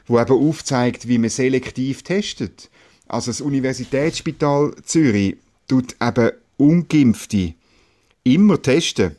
wo 0.06 0.18
eben 0.18 0.32
aufzeigt, 0.32 1.06
wie 1.06 1.18
man 1.18 1.30
selektiv 1.30 2.02
testet. 2.02 2.70
Also 3.06 3.30
das 3.30 3.40
Universitätsspital 3.40 4.74
Zürich 4.84 5.36
tut 5.68 5.96
eben 6.02 6.32
Ungeimpfte 6.56 7.54
immer 8.24 8.60
testen, 8.60 9.14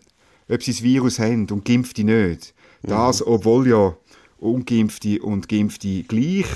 ob 0.50 0.62
sie 0.62 0.72
das 0.72 0.84
Virus 0.84 1.20
haben 1.20 1.48
und 1.50 1.64
Geimpfte 1.64 2.04
nicht. 2.04 2.54
Das, 2.84 3.22
mhm. 3.22 3.28
obwohl 3.28 3.68
ja 3.68 3.96
Ungeimpfte 4.40 5.22
und 5.22 5.50
Geimpfte 5.50 6.04
gleich 6.04 6.48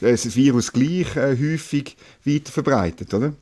das 0.00 0.34
Virus 0.34 0.72
gleich 0.72 1.16
äh, 1.16 1.36
häufig 1.38 1.96
weiter 2.24 2.52
verbreitet, 2.52 3.12
oder? 3.14 3.34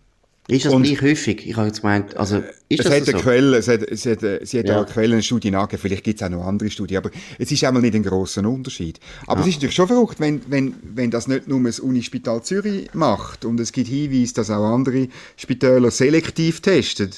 Ist 0.50 0.66
das 0.66 0.72
und, 0.72 0.82
gleich 0.82 1.00
häufig? 1.02 1.46
Ich 1.46 1.56
habe 1.56 1.68
jetzt 1.68 1.80
gemeint, 1.80 2.16
also, 2.16 2.38
ist 2.68 2.80
es 2.80 2.86
das 2.86 2.92
hat 2.94 3.04
so? 3.06 3.12
eine 3.12 3.20
Quelle, 3.22 3.56
es 3.56 3.68
hat, 3.68 3.82
es 3.82 4.04
hat, 4.06 4.20
sie 4.20 4.58
hat 4.58 4.66
ja. 4.66 4.80
auch 4.80 4.86
Quellenstudien 4.86 5.54
angegeben, 5.54 5.82
vielleicht 5.82 6.04
gibt 6.04 6.20
es 6.20 6.26
auch 6.26 6.30
noch 6.30 6.44
andere 6.44 6.70
Studien, 6.70 6.98
aber 6.98 7.10
es 7.38 7.50
ist 7.50 7.62
einmal 7.64 7.82
nicht 7.82 7.94
ein 7.94 8.02
grosser 8.02 8.46
Unterschied. 8.48 8.98
Aber 9.26 9.40
ja. 9.40 9.46
es 9.46 9.48
ist 9.48 9.56
natürlich 9.56 9.74
schon 9.74 9.88
verrückt, 9.88 10.18
wenn, 10.18 10.42
wenn, 10.48 10.74
wenn 10.82 11.10
das 11.10 11.28
nicht 11.28 11.46
nur 11.48 11.62
das 11.62 11.80
Unispital 11.80 12.42
Zürich 12.42 12.92
macht 12.94 13.44
und 13.44 13.60
es 13.60 13.72
gibt 13.72 13.88
Hinweise, 13.88 14.34
dass 14.34 14.50
auch 14.50 14.64
andere 14.64 15.08
Spitäler 15.36 15.90
selektiv 15.90 16.60
testen, 16.60 17.10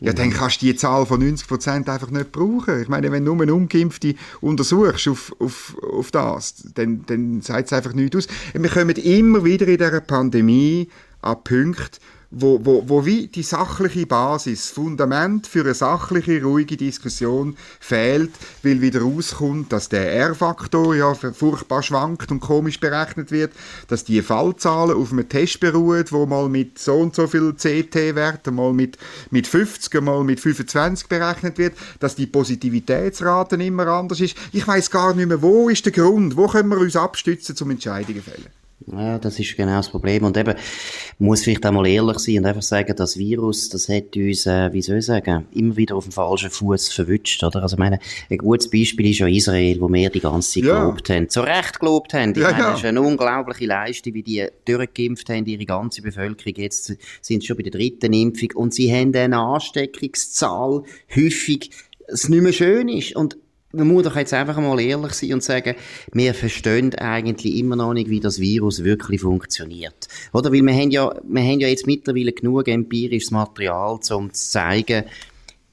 ja, 0.00 0.12
dann 0.12 0.30
kannst 0.30 0.62
du 0.62 0.66
die 0.66 0.76
Zahl 0.76 1.06
von 1.06 1.22
90% 1.22 1.88
einfach 1.88 2.10
nicht 2.10 2.32
brauchen. 2.32 2.82
Ich 2.82 2.88
meine, 2.88 3.10
wenn 3.10 3.24
du 3.24 3.34
nur 3.34 3.42
einen 3.42 3.52
Ungeimpfte 3.52 4.14
untersuchst 4.40 5.08
auf, 5.08 5.34
auf, 5.38 5.76
auf 5.82 6.10
das, 6.10 6.62
dann, 6.74 7.04
dann 7.06 7.40
sagt 7.40 7.66
es 7.66 7.72
einfach 7.72 7.94
nichts 7.94 8.16
aus. 8.16 8.28
Wir 8.52 8.70
kommen 8.70 8.96
immer 8.96 9.44
wieder 9.44 9.66
in 9.66 9.78
dieser 9.78 10.00
Pandemie 10.00 10.88
an 11.22 11.42
Punkte, 11.42 11.98
wo, 12.30 12.60
wo, 12.64 12.84
wo 12.86 13.06
wie 13.06 13.28
die 13.28 13.42
sachliche 13.42 14.06
Basis, 14.06 14.70
Fundament 14.70 15.46
für 15.46 15.60
eine 15.60 15.74
sachliche, 15.74 16.42
ruhige 16.42 16.76
Diskussion 16.76 17.56
fehlt, 17.80 18.32
weil 18.62 18.80
wieder 18.80 19.02
rauskommt, 19.02 19.72
dass 19.72 19.88
der 19.88 20.12
R-Faktor 20.12 20.94
ja 20.96 21.14
furchtbar 21.14 21.82
schwankt 21.82 22.30
und 22.30 22.40
komisch 22.40 22.80
berechnet 22.80 23.30
wird, 23.30 23.52
dass 23.88 24.04
die 24.04 24.22
Fallzahlen 24.22 24.96
auf 24.96 25.12
einem 25.12 25.28
Test 25.28 25.60
beruhen, 25.60 26.04
wo 26.10 26.26
mal 26.26 26.48
mit 26.48 26.78
so 26.78 26.96
und 26.96 27.14
so 27.14 27.26
viel 27.26 27.54
CT-Werten, 27.54 28.54
mal 28.54 28.72
mit, 28.72 28.98
mit 29.30 29.46
50, 29.46 30.00
mal 30.02 30.24
mit 30.24 30.40
25 30.40 31.08
berechnet 31.08 31.58
wird, 31.58 31.74
dass 32.00 32.16
die 32.16 32.26
Positivitätsrate 32.26 33.56
immer 33.56 33.86
anders 33.86 34.20
ist. 34.20 34.36
Ich 34.52 34.66
weiß 34.66 34.90
gar 34.90 35.14
nicht 35.14 35.28
mehr, 35.28 35.42
wo 35.42 35.68
ist 35.68 35.84
der 35.84 35.92
Grund, 35.92 36.36
wo 36.36 36.46
können 36.48 36.68
wir 36.68 36.78
uns 36.78 36.96
abstützen 36.96 37.56
zum 37.56 37.70
Entscheidungen 37.70 38.22
fällen. 38.22 38.65
Ja, 38.84 39.18
das 39.18 39.38
ist 39.40 39.56
genau 39.56 39.78
das 39.78 39.88
Problem. 39.88 40.22
Und 40.24 40.36
eben, 40.36 40.54
muss 41.18 41.42
vielleicht 41.42 41.64
einmal 41.64 41.86
ehrlich 41.86 42.18
sein 42.18 42.38
und 42.38 42.46
einfach 42.46 42.62
sagen, 42.62 42.94
das 42.94 43.16
Virus, 43.16 43.70
das 43.70 43.88
hat 43.88 44.14
uns, 44.14 44.46
äh, 44.46 44.70
wie 44.72 44.82
soll 44.82 44.98
ich 44.98 45.06
sagen, 45.06 45.46
immer 45.52 45.76
wieder 45.76 45.96
auf 45.96 46.04
dem 46.04 46.12
falschen 46.12 46.50
Fuß 46.50 46.92
verwünscht, 46.92 47.42
oder? 47.42 47.62
Also, 47.62 47.76
ich 47.76 47.80
meine, 47.80 47.98
ein 48.30 48.38
gutes 48.38 48.70
Beispiel 48.70 49.10
ist 49.10 49.18
ja 49.18 49.26
Israel, 49.26 49.80
wo 49.80 49.90
wir 49.90 50.10
die 50.10 50.20
ganze 50.20 50.50
Zeit 50.52 50.64
ja. 50.64 50.80
gelobt 50.80 51.08
haben. 51.08 51.28
Zu 51.28 51.40
Recht 51.40 51.80
gelobt 51.80 52.12
haben. 52.12 52.32
Ich 52.32 52.36
ja, 52.36 52.50
meine, 52.50 52.58
ja. 52.58 52.70
das 52.70 52.80
ist 52.80 52.84
eine 52.84 53.00
unglaubliche 53.00 53.66
Leistung, 53.66 54.12
wie 54.12 54.22
die 54.22 54.46
durchgeimpft 54.66 55.28
haben, 55.30 55.46
ihre 55.46 55.64
ganze 55.64 56.02
Bevölkerung. 56.02 56.54
Jetzt 56.56 56.94
sind 57.22 57.40
sie 57.40 57.46
schon 57.46 57.56
bei 57.56 57.62
der 57.62 57.72
dritten 57.72 58.12
Impfung 58.12 58.50
und 58.54 58.74
sie 58.74 58.92
haben 58.92 59.14
eine 59.16 59.38
Ansteckungszahl 59.38 60.82
häufig, 61.14 61.70
es 62.08 62.28
nicht 62.28 62.42
mehr 62.42 62.52
schön 62.52 62.88
ist. 62.88 63.16
Und 63.16 63.38
man 63.76 63.88
muss 63.88 64.04
doch 64.04 64.16
jetzt 64.16 64.34
einfach 64.34 64.58
mal 64.58 64.80
ehrlich 64.80 65.12
sein 65.12 65.34
und 65.34 65.42
sagen, 65.42 65.74
wir 66.12 66.34
verstehen 66.34 66.94
eigentlich 66.94 67.56
immer 67.56 67.76
noch 67.76 67.92
nicht, 67.92 68.10
wie 68.10 68.20
das 68.20 68.40
Virus 68.40 68.84
wirklich 68.84 69.20
funktioniert. 69.20 70.08
Oder? 70.32 70.52
Weil 70.52 70.62
wir 70.62 70.74
haben 70.74 70.90
ja, 70.90 71.14
wir 71.22 71.42
haben 71.42 71.60
ja 71.60 71.68
jetzt 71.68 71.86
mittlerweile 71.86 72.32
genug 72.32 72.68
empirisches 72.68 73.30
Material, 73.30 73.98
um 74.10 74.32
zu 74.32 74.50
zeigen, 74.50 75.04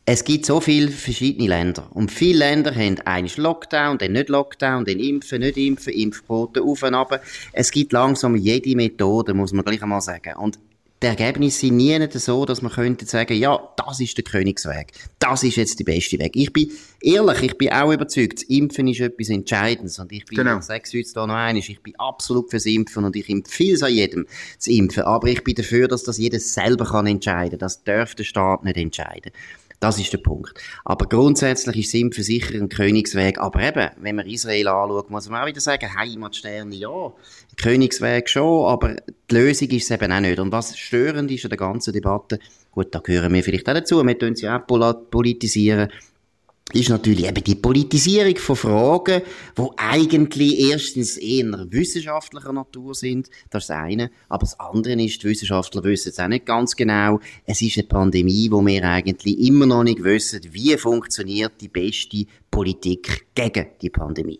es 0.05 0.25
gibt 0.25 0.45
so 0.45 0.60
viele 0.60 0.89
verschiedene 0.89 1.48
Länder. 1.48 1.88
Und 1.93 2.12
viele 2.12 2.39
Länder 2.39 2.75
haben 2.75 3.00
einen 3.05 3.29
Lockdown, 3.38 3.98
dann 3.98 4.12
nicht 4.12 4.27
Lockdown, 4.27 4.83
dann 4.83 5.00
impfen, 5.00 5.39
nicht 5.39 5.57
impfen, 5.57 5.93
Impfquote 5.93 6.62
auf 6.62 6.83
und 6.83 6.93
ab. 6.93 7.22
Es 7.53 7.72
gibt 7.72 7.93
langsam 7.93 8.36
jede 8.36 8.75
Methode, 8.75 9.33
muss 9.33 9.53
man 9.53 9.63
gleich 9.63 9.81
einmal 9.81 10.01
sagen. 10.01 10.33
Und 10.36 10.60
die 11.03 11.07
Ergebnisse 11.07 11.60
sind 11.60 11.77
nie 11.77 12.00
nicht 12.00 12.13
so, 12.13 12.45
dass 12.45 12.62
man 12.62 12.72
könnte 12.72 13.05
sagen, 13.05 13.38
ja, 13.38 13.60
das 13.75 14.00
ist 14.00 14.15
der 14.17 14.24
Königsweg. 14.24 14.93
Das 15.19 15.43
ist 15.43 15.57
jetzt 15.57 15.77
der 15.79 15.83
beste 15.83 16.17
Weg. 16.17 16.36
Ich 16.36 16.53
bin 16.53 16.72
ehrlich, 17.01 17.43
ich 17.43 17.57
bin 17.57 17.74
auch 17.74 17.91
überzeugt, 17.91 18.39
das 18.39 18.43
Impfen 18.43 18.88
ist 18.88 19.01
etwas 19.01 19.29
Entscheidendes. 19.29 20.00
Und 20.00 20.13
ich 20.13 20.25
bin, 20.25 20.38
genau. 20.38 20.60
jetzt 20.60 20.91
hier 20.91 21.03
noch 21.15 21.24
einmal, 21.24 21.57
ich 21.57 21.83
bin 21.83 21.93
absolut 21.98 22.50
fürs 22.50 22.65
Impfen 22.65 23.03
und 23.03 23.15
ich 23.17 23.29
empfehle 23.29 23.74
es 23.74 23.83
an 23.83 23.93
jedem 23.93 24.25
zu 24.57 24.72
impfen. 24.72 25.03
Aber 25.03 25.27
ich 25.27 25.43
bin 25.43 25.55
dafür, 25.55 25.89
dass 25.89 26.03
das 26.03 26.17
jeder 26.17 26.39
selber 26.39 26.86
kann 26.86 27.05
entscheiden. 27.05 27.60
Das 27.60 27.83
darf 27.83 28.15
der 28.15 28.24
Staat 28.24 28.63
nicht 28.63 28.77
entscheiden. 28.77 29.33
Das 29.84 30.00
ist 30.00 30.13
der 30.13 30.20
Punkt. 30.20 30.54
Aber 30.86 31.08
grundsätzlich 31.08 31.94
ist 31.94 32.16
für 32.16 32.24
sicher 32.24 32.56
ein 32.56 32.70
Königsweg. 32.70 33.38
Aber 33.38 33.60
eben, 33.62 33.90
wenn 34.00 34.16
man 34.16 34.28
Israel 34.28 34.70
anschaut, 34.70 35.10
muss 35.10 35.28
man 35.28 35.42
auch 35.42 35.46
wieder 35.46 35.60
sagen, 35.60 35.94
Heimatsterne 35.94 36.74
ja, 36.74 37.12
Königsweg 37.58 38.30
schon, 38.30 38.66
aber 38.66 38.96
die 39.30 39.36
Lösung 39.36 39.68
ist 39.72 39.84
es 39.84 39.92
eben 39.92 40.10
auch 40.10 40.22
nicht. 40.22 40.40
Und 40.40 40.54
was 40.54 40.78
störend 40.78 41.30
ist 41.32 41.44
an 41.44 41.50
der 41.50 41.58
ganzen 41.58 41.92
Debatte, 41.92 42.40
gut, 42.72 42.96
da 42.96 43.00
gehören 43.00 43.34
wir 43.34 43.44
vielleicht 43.44 43.68
auch 43.68 43.74
dazu, 43.74 44.02
wir 44.02 44.18
tun 44.18 44.38
sie 44.38 44.48
auch 44.48 44.62
politisieren, 45.12 45.90
ist 46.72 46.89
natürlich 46.89 47.27
eben 47.27 47.43
die 47.43 47.55
Politisierung 47.55 48.38
von 48.38 48.55
Fragen, 48.55 49.22
die 49.58 49.67
eigentlich 49.77 50.72
erstens 50.72 51.17
eher 51.17 51.65
wissenschaftlicher 51.70 52.53
Natur 52.53 52.96
sind, 52.96 53.29
das 53.50 53.63
ist 53.63 53.70
das 53.70 53.77
eine, 53.77 54.10
aber 54.29 54.41
das 54.41 54.60
andere 54.60 54.93
ist, 55.03 55.22
die 55.22 55.27
Wissenschaftler 55.27 55.84
wissen 55.84 56.10
es 56.10 56.20
auch 56.20 56.27
nicht 56.27 56.46
ganz 56.46 56.75
genau, 56.75 57.20
es 57.46 57.62
ist 57.62 57.77
eine 57.77 57.88
Pandemie, 57.88 58.50
wo 58.50 58.65
wir 58.65 58.84
eigentlich 58.84 59.39
immer 59.39 59.65
noch 59.65 59.84
nicht 59.84 60.03
wissen, 60.03 60.41
wie 60.51 60.75
funktioniert 60.77 61.53
die 61.60 61.67
beste 61.67 62.25
Politik 62.50 63.27
gegen 63.36 63.67
die 63.82 63.89
Pandemie. 63.89 64.39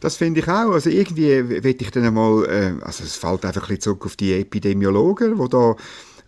Das 0.00 0.16
finde 0.16 0.40
ich 0.40 0.48
auch. 0.48 0.72
Also 0.72 0.90
irgendwie 0.90 1.48
will 1.48 1.76
ich 1.78 1.90
dann 1.92 2.04
einmal, 2.04 2.44
äh, 2.46 2.84
also 2.84 3.04
es 3.04 3.14
fällt 3.14 3.44
einfach 3.44 3.62
ein 3.62 3.68
bisschen 3.68 3.80
zurück 3.80 4.06
auf 4.06 4.16
die 4.16 4.32
Epidemiologen, 4.32 5.38
die 5.38 5.48
da 5.48 5.76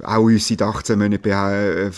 auch 0.03 0.25
uns 0.25 0.49
seit 0.49 0.63
18 0.63 0.99
Monaten 0.99 1.93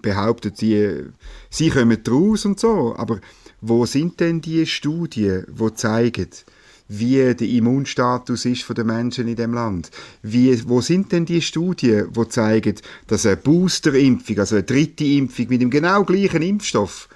behaupten, 0.00 0.52
die, 0.60 1.04
sie 1.50 1.70
kommen 1.70 1.98
raus 2.08 2.44
und 2.44 2.60
so. 2.60 2.94
Aber 2.96 3.20
wo 3.60 3.86
sind 3.86 4.20
denn 4.20 4.40
die 4.40 4.66
Studien, 4.66 5.46
die 5.48 5.74
zeigen, 5.74 6.28
wie 6.92 7.34
der 7.34 7.48
Immunstatus 7.48 8.44
ist 8.46 8.64
von 8.64 8.74
den 8.74 8.88
Menschen 8.88 9.28
in 9.28 9.36
dem 9.36 9.54
Land. 9.54 9.92
Wie, 10.22 10.68
wo 10.68 10.80
sind 10.80 11.12
denn 11.12 11.24
die 11.24 11.40
Studien, 11.40 12.08
die 12.12 12.28
zeigen, 12.28 12.74
dass 13.06 13.26
eine 13.26 13.36
Boosterimpfung, 13.36 14.40
also 14.40 14.56
eine 14.56 14.64
dritte 14.64 15.04
Impfung 15.04 15.46
mit 15.50 15.62
dem 15.62 15.70
genau 15.70 16.02
gleichen 16.02 16.42
Impfstoff, 16.42 17.08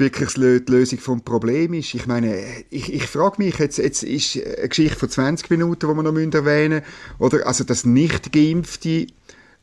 wirklich 0.00 0.34
die 0.34 0.72
Lösung 0.72 1.00
vom 1.00 1.22
Problem 1.22 1.74
ist. 1.74 1.94
Ich 1.94 2.06
meine, 2.06 2.42
ich, 2.70 2.92
ich 2.92 3.06
frage 3.08 3.42
mich, 3.42 3.58
jetzt, 3.58 3.78
jetzt 3.78 4.04
ist 4.04 4.36
eine 4.36 4.68
Geschichte 4.68 4.96
von 4.96 5.10
20 5.10 5.50
Minuten, 5.50 5.88
die 5.88 5.94
wir 5.94 6.02
noch 6.02 6.16
erwähnen 6.16 6.82
müssen, 6.82 6.84
oder? 7.18 7.46
Also, 7.46 7.64
dass 7.64 7.84
nicht 7.84 8.32
Geimpfte 8.32 9.08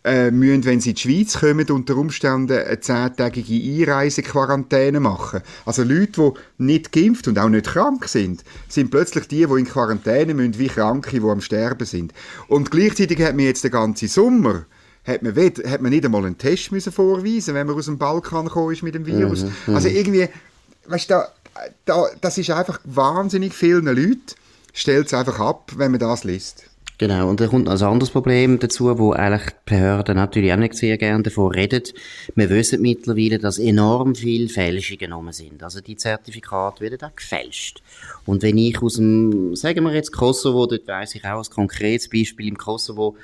äh, 0.08 0.32
müssen, 0.32 0.66
wenn 0.66 0.80
sie 0.80 0.92
in 0.92 0.96
die 0.96 1.02
Schweiz 1.02 1.40
kommen, 1.40 1.70
unter 1.70 1.98
Umständen 1.98 2.58
eine 2.58 2.80
zehntägige 2.80 3.84
Einreisequarantäne 3.84 5.00
machen. 5.00 5.42
Also 5.66 5.84
Leute, 5.84 6.34
die 6.58 6.64
nicht 6.64 6.92
geimpft 6.92 7.28
und 7.28 7.38
auch 7.38 7.50
nicht 7.50 7.68
krank 7.68 8.08
sind, 8.08 8.44
sind 8.70 8.90
plötzlich 8.90 9.28
die, 9.28 9.46
die 9.46 9.60
in 9.60 9.66
Quarantäne 9.66 10.34
müssen, 10.34 10.58
wie 10.58 10.68
Kranke, 10.68 11.20
die 11.20 11.28
am 11.28 11.42
Sterben 11.42 11.86
sind. 11.86 12.14
Und 12.48 12.72
gleichzeitig 12.72 13.22
hat 13.22 13.36
man 13.36 13.46
jetzt 13.46 13.64
den 13.64 13.72
ganzen 13.72 14.08
Sommer 14.08 14.66
hat 15.04 15.24
man, 15.24 15.36
hat 15.36 15.82
man 15.82 15.92
nicht 15.92 16.04
einmal 16.04 16.26
einen 16.26 16.38
Test 16.38 16.72
müssen 16.74 16.92
vorweisen 16.92 17.56
wenn 17.56 17.66
man 17.66 17.78
aus 17.78 17.86
dem 17.86 17.98
Balkan 17.98 18.46
gekommen 18.46 18.74
ist 18.74 18.84
mit 18.84 18.94
dem 18.94 19.06
Virus. 19.06 19.44
Mhm, 19.44 19.52
mhm. 19.68 19.76
also 19.76 19.88
irgendwie, 19.88 20.28
weißt 20.88 21.10
du, 21.10 21.14
da, 21.14 21.28
da, 21.86 22.06
das 22.20 22.38
ist 22.38 22.50
einfach 22.50 22.80
wahnsinnig 22.84 23.54
vielen 23.54 23.86
Leuten, 23.86 24.22
stellt 24.74 25.08
es 25.08 25.14
einfach 25.14 25.40
ab, 25.40 25.72
wenn 25.78 25.92
man 25.92 26.00
das 26.02 26.26
liest. 26.26 26.67
Genau, 27.00 27.30
und 27.30 27.40
da 27.40 27.46
kommt 27.46 27.66
noch 27.66 27.74
ein 27.74 27.84
anderes 27.84 28.10
Problem 28.10 28.58
dazu, 28.58 28.98
wo 28.98 29.12
eigentlich 29.12 29.52
die 29.52 29.76
Behörden 29.76 30.16
natürlich 30.16 30.52
auch 30.52 30.58
nicht 30.58 30.74
sehr 30.74 30.98
gerne 30.98 31.22
davon 31.22 31.52
reden. 31.52 31.84
Wir 32.34 32.50
wissen 32.50 32.82
mittlerweile, 32.82 33.38
dass 33.38 33.60
enorm 33.60 34.16
viele 34.16 34.50
Fälschungen 34.50 34.98
genommen 34.98 35.32
sind. 35.32 35.62
Also 35.62 35.80
die 35.80 35.96
Zertifikate 35.96 36.82
werden 36.82 37.00
auch 37.04 37.16
gefälscht. 37.16 37.84
Und 38.26 38.42
wenn 38.42 38.58
ich 38.58 38.82
aus 38.82 38.96
dem, 38.96 39.56
sagen 39.56 39.84
wir 39.84 39.94
jetzt 39.94 40.12
Kosovo, 40.12 40.66
dort 40.66 40.88
weiss 40.88 41.14
ich 41.14 41.24
auch 41.24 41.38
als 41.38 41.52
konkretes 41.52 42.10
Beispiel 42.10 42.48
im 42.48 42.58
Kosovo, 42.58 43.16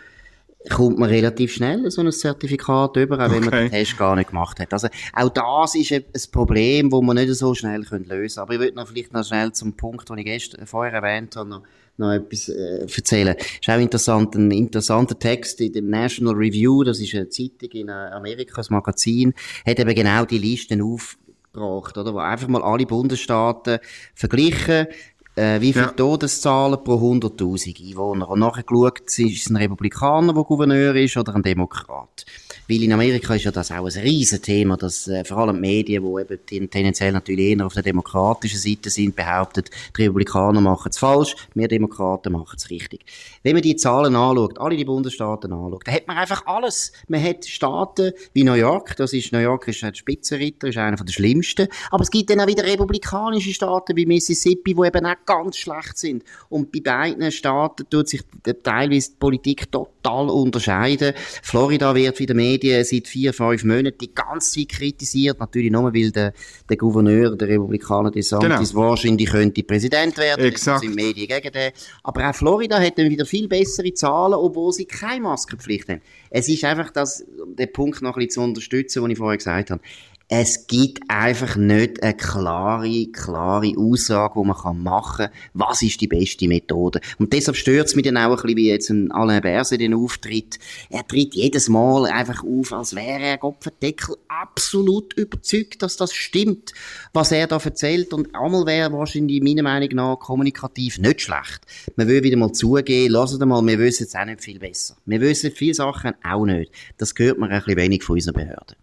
kommt 0.69 0.99
man 0.99 1.09
relativ 1.09 1.53
schnell 1.53 1.89
so 1.89 2.01
ein 2.01 2.11
Zertifikat 2.11 2.95
über, 2.95 3.15
auch 3.15 3.31
wenn 3.31 3.39
okay. 3.39 3.49
man 3.49 3.51
den 3.51 3.71
Test 3.71 3.97
gar 3.97 4.15
nicht 4.15 4.29
gemacht 4.29 4.59
hat. 4.59 4.71
Also 4.71 4.87
auch 5.13 5.29
das 5.29 5.75
ist 5.75 5.91
ein, 5.91 6.03
Problem, 6.31 6.91
das 6.91 7.01
man 7.01 7.15
nicht 7.17 7.33
so 7.33 7.55
schnell 7.55 7.81
lösen 7.81 8.07
können. 8.07 8.37
Aber 8.37 8.53
ich 8.53 8.59
würde 8.59 8.75
noch 8.75 8.87
vielleicht 8.87 9.13
noch 9.13 9.25
schnell 9.25 9.51
zum 9.51 9.73
Punkt, 9.73 10.09
den 10.09 10.19
ich 10.19 10.25
gestern 10.25 10.67
vorher 10.67 10.93
erwähnt 10.93 11.35
habe, 11.35 11.49
noch 11.49 11.63
noch 11.97 12.11
etwas 12.11 12.49
äh, 12.49 12.79
erzählen. 12.81 13.35
Ist 13.37 13.69
auch 13.69 13.79
interessant, 13.79 14.35
ein 14.35 14.51
interessanter 14.51 15.17
Text 15.17 15.61
in 15.61 15.73
dem 15.73 15.89
National 15.89 16.35
Review, 16.35 16.83
das 16.83 16.99
ist 16.99 17.13
eine 17.15 17.29
Zeitung 17.29 17.69
in 17.71 17.89
äh, 17.89 17.91
Amerika, 17.91 18.61
ein 18.61 18.67
Magazin, 18.69 19.33
hat 19.65 19.79
eben 19.79 19.95
genau 19.95 20.25
die 20.25 20.39
Listen 20.39 20.81
aufgebracht, 20.81 21.97
oder? 21.97 22.13
Wo 22.13 22.19
einfach 22.19 22.47
mal 22.47 22.63
alle 22.63 22.85
Bundesstaaten 22.85 23.79
verglichen, 24.15 24.87
äh, 25.35 25.61
wie 25.61 25.73
viele 25.73 25.85
ja. 25.85 25.91
Todeszahlen 25.91 26.83
pro 26.83 26.95
100.000 26.95 27.89
Einwohner. 27.89 28.29
Und 28.29 28.39
nachher 28.39 28.63
geschaut, 28.63 29.01
ist 29.01 29.19
es 29.19 29.49
ein 29.49 29.57
Republikaner, 29.57 30.33
der 30.33 30.43
Gouverneur 30.43 30.95
ist, 30.95 31.17
oder 31.17 31.35
ein 31.35 31.43
Demokrat. 31.43 32.25
Weil 32.69 32.83
in 32.83 32.93
Amerika 32.93 33.35
ist 33.35 33.43
ja 33.43 33.51
das 33.51 33.71
auch 33.71 33.85
ein 33.85 34.01
Riesenthema, 34.01 34.77
dass 34.77 35.07
äh, 35.07 35.25
vor 35.25 35.39
allem 35.39 35.55
die 35.55 35.61
Medien, 35.61 36.03
die 36.03 36.21
eben 36.21 36.69
tendenziell 36.69 37.11
natürlich 37.11 37.57
eher 37.57 37.65
auf 37.65 37.73
der 37.73 37.83
demokratischen 37.83 38.57
Seite 38.57 38.89
sind, 38.89 39.15
behaupten, 39.15 39.65
die 39.97 40.03
Republikaner 40.03 40.61
machen 40.61 40.89
es 40.89 40.97
falsch, 40.97 41.35
wir 41.53 41.67
Demokraten 41.67 42.31
machen 42.31 42.55
es 42.55 42.69
richtig. 42.69 43.05
Wenn 43.43 43.53
man 43.53 43.61
die 43.61 43.75
Zahlen 43.75 44.15
anschaut, 44.15 44.59
alle 44.59 44.77
die 44.77 44.85
Bundesstaaten 44.85 45.51
anschaut, 45.51 45.85
dann 45.85 45.95
hat 45.95 46.07
man 46.07 46.17
einfach 46.17 46.45
alles. 46.45 46.93
Man 47.09 47.21
hat 47.21 47.45
Staaten 47.45 48.13
wie 48.33 48.43
New 48.43 48.53
York, 48.53 48.95
das 48.95 49.11
ist, 49.11 49.33
New 49.33 49.39
York 49.39 49.67
ist 49.67 49.83
ein 49.83 49.93
Spitzenritter, 49.93 50.69
ist 50.69 50.77
einer 50.77 50.95
der 50.95 51.11
schlimmsten, 51.11 51.67
aber 51.91 52.03
es 52.03 52.11
gibt 52.11 52.29
dann 52.29 52.39
auch 52.39 52.47
wieder 52.47 52.63
republikanische 52.63 53.53
Staaten 53.53 53.95
wie 53.97 54.05
Mississippi, 54.05 54.73
die 54.73 54.87
eben 54.87 55.05
auch 55.05 55.15
ganz 55.25 55.57
schlecht 55.57 55.97
sind. 55.97 56.23
Und 56.47 56.71
bei 56.71 56.79
beiden 56.79 57.29
Staaten 57.31 57.85
tut 57.89 58.07
sich 58.07 58.21
teilweise 58.63 59.11
die 59.11 59.17
Politik 59.19 59.69
total 59.71 60.29
unterscheiden. 60.29 61.13
Florida 61.41 61.93
wird 61.93 62.19
wieder 62.19 62.33
mehr 62.33 62.52
Medien 62.53 62.83
seit 62.83 63.07
vier, 63.07 63.33
fünf 63.33 63.63
Monaten 63.63 63.97
die 63.99 64.13
ganze 64.13 64.59
Zeit 64.59 64.69
kritisiert. 64.69 65.39
Natürlich 65.39 65.71
nur, 65.71 65.93
weil 65.93 66.11
der, 66.11 66.33
der 66.69 66.77
Gouverneur, 66.77 67.35
der 67.35 67.47
Republikaner 67.47 68.11
DeSantis, 68.11 68.71
genau. 68.71 68.89
wahrscheinlich 68.89 69.29
könnte 69.29 69.63
Präsident 69.63 70.17
werden. 70.17 70.45
Exakt. 70.45 70.81
sind 70.81 70.95
Medien 70.95 71.27
gegen 71.27 71.51
den. 71.51 71.71
Aber 72.03 72.29
auch 72.29 72.35
Florida 72.35 72.79
hat 72.79 72.97
dann 72.97 73.09
wieder 73.09 73.25
viel 73.25 73.47
bessere 73.47 73.93
Zahlen, 73.93 74.35
obwohl 74.35 74.71
sie 74.73 74.85
keine 74.85 75.21
Maskenpflicht 75.21 75.89
haben. 75.89 76.01
Es 76.29 76.47
ist 76.49 76.63
einfach 76.63 76.91
das, 76.91 77.25
den 77.57 77.71
Punkt 77.71 78.01
noch 78.01 78.15
ein 78.15 78.25
bisschen 78.25 78.31
zu 78.31 78.41
unterstützen, 78.41 79.01
den 79.03 79.11
ich 79.11 79.17
vorher 79.17 79.37
gesagt 79.37 79.71
habe 79.71 79.81
es 80.29 80.67
gibt 80.67 81.01
einfach 81.09 81.57
nicht 81.57 82.01
eine 82.01 82.15
klare, 82.15 83.07
klare 83.07 83.73
Aussage, 83.77 84.39
die 84.41 84.47
man 84.47 84.81
machen 84.81 85.25
kann, 85.27 85.29
was 85.53 85.81
ist 85.81 86.01
die 86.01 86.07
beste 86.07 86.47
Methode. 86.47 87.01
Und 87.19 87.33
deshalb 87.33 87.57
stört 87.57 87.87
es 87.87 87.95
mich 87.95 88.05
dann 88.05 88.17
auch 88.17 88.29
ein 88.29 88.35
bisschen, 88.37 88.57
wie 88.57 88.69
jetzt 88.69 88.89
ein 88.89 89.11
Alain 89.11 89.41
Berset 89.41 89.81
den 89.81 89.93
Auftritt. 89.93 90.59
Er 90.89 91.05
tritt 91.05 91.35
jedes 91.35 91.67
Mal 91.67 92.05
einfach 92.05 92.43
auf, 92.43 92.71
als 92.71 92.95
wäre 92.95 93.21
er 93.21 93.37
Gopfendeckel 93.37 94.15
absolut 94.27 95.13
überzeugt, 95.13 95.81
dass 95.81 95.97
das 95.97 96.13
stimmt, 96.13 96.73
was 97.11 97.31
er 97.31 97.47
da 97.47 97.57
erzählt. 97.57 98.13
Und 98.13 98.33
einmal 98.33 98.65
wäre 98.65 98.93
wahrscheinlich 98.93 99.43
meiner 99.43 99.63
Meinung 99.63 99.89
nach 99.93 100.19
kommunikativ 100.19 100.99
nicht 100.99 101.21
schlecht. 101.21 101.61
Man 101.95 102.07
will 102.07 102.23
wieder 102.23 102.37
mal 102.37 102.53
zugehen, 102.53 103.11
lasst 103.11 103.39
mal, 103.39 103.65
wir 103.65 103.77
wissen 103.77 104.05
es 104.07 104.15
auch 104.15 104.25
nicht 104.25 104.41
viel 104.41 104.59
besser. 104.59 104.95
Wir 105.05 105.19
wissen 105.19 105.51
viele 105.51 105.73
Sachen 105.73 106.13
auch 106.23 106.45
nicht. 106.45 106.71
Das 106.97 107.13
gehört 107.13 107.37
man 107.37 107.51
ein 107.51 107.59
bisschen 107.59 107.77
wenig 107.77 108.03
von 108.03 108.15
unseren 108.15 108.35
Behörden. 108.35 108.82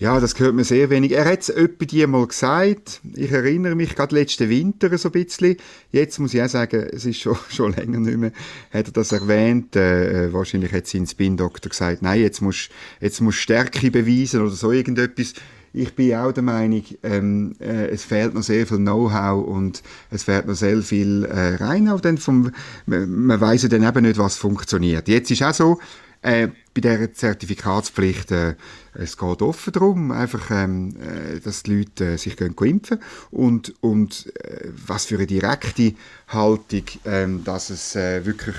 Ja, 0.00 0.18
das 0.18 0.34
gehört 0.34 0.54
mir 0.54 0.64
sehr 0.64 0.88
wenig. 0.88 1.12
Er 1.12 1.26
hat 1.26 1.40
es 1.42 1.50
etwa 1.50 1.84
die 1.84 2.06
mal 2.06 2.26
gesagt. 2.26 3.02
Ich 3.14 3.30
erinnere 3.32 3.74
mich 3.74 3.94
gerade 3.94 4.14
letzten 4.14 4.48
Winter 4.48 4.96
so 4.96 5.10
ein 5.10 5.12
bisschen. 5.12 5.58
Jetzt 5.92 6.18
muss 6.18 6.32
ich 6.32 6.40
auch 6.40 6.48
sagen, 6.48 6.88
es 6.90 7.04
ist 7.04 7.20
schon, 7.20 7.36
schon 7.50 7.74
länger 7.74 8.00
nicht 8.00 8.16
mehr. 8.16 8.32
Hat 8.72 8.86
er 8.86 8.92
das 8.92 9.12
erwähnt? 9.12 9.76
Äh, 9.76 10.32
wahrscheinlich 10.32 10.72
hat 10.72 10.86
sein 10.86 11.06
Spin-Doktor 11.06 11.68
gesagt, 11.68 12.00
nein, 12.00 12.18
jetzt 12.18 12.40
musst, 12.40 12.70
jetzt 13.02 13.20
musst 13.20 13.40
Stärke 13.40 13.90
beweisen 13.90 14.40
oder 14.40 14.52
so 14.52 14.72
irgendetwas. 14.72 15.34
Ich 15.74 15.94
bin 15.94 16.14
auch 16.14 16.32
der 16.32 16.44
Meinung, 16.44 16.82
ähm, 17.02 17.56
äh, 17.60 17.88
es 17.88 18.04
fehlt 18.04 18.32
noch 18.32 18.42
sehr 18.42 18.66
viel 18.66 18.78
Know-how 18.78 19.46
und 19.46 19.82
es 20.10 20.22
fehlt 20.22 20.46
noch 20.46 20.54
sehr 20.54 20.80
viel 20.80 21.26
äh, 21.26 21.56
rein. 21.56 21.90
Auch 21.90 22.00
dann 22.00 22.16
vom, 22.16 22.52
man, 22.86 23.26
man 23.26 23.40
weiss 23.42 23.64
ja 23.64 23.68
dann 23.68 23.86
eben 23.86 24.06
nicht, 24.06 24.16
was 24.16 24.38
funktioniert. 24.38 25.08
Jetzt 25.08 25.30
ist 25.30 25.42
auch 25.42 25.52
so, 25.52 25.78
äh, 26.22 26.48
bei 26.74 26.80
dieser 26.80 27.12
Zertifikatspflicht, 27.12 28.30
äh, 28.30 28.54
es 28.94 29.16
geht 29.16 29.42
offen 29.42 29.72
darum, 29.72 30.10
einfach, 30.10 30.50
ähm, 30.50 30.94
äh, 30.96 31.40
dass 31.40 31.62
die 31.62 31.78
Leute 31.78 32.12
äh, 32.12 32.18
sich 32.18 32.36
gehen 32.36 32.54
impfen 32.54 33.00
und, 33.30 33.74
und 33.80 34.32
äh, 34.36 34.68
was 34.86 35.06
für 35.06 35.16
eine 35.16 35.26
direkte 35.26 35.94
Haltung, 36.28 36.84
ähm, 37.04 37.44
dass 37.44 37.70
es 37.70 37.96
äh, 37.96 38.24
wirklich 38.24 38.56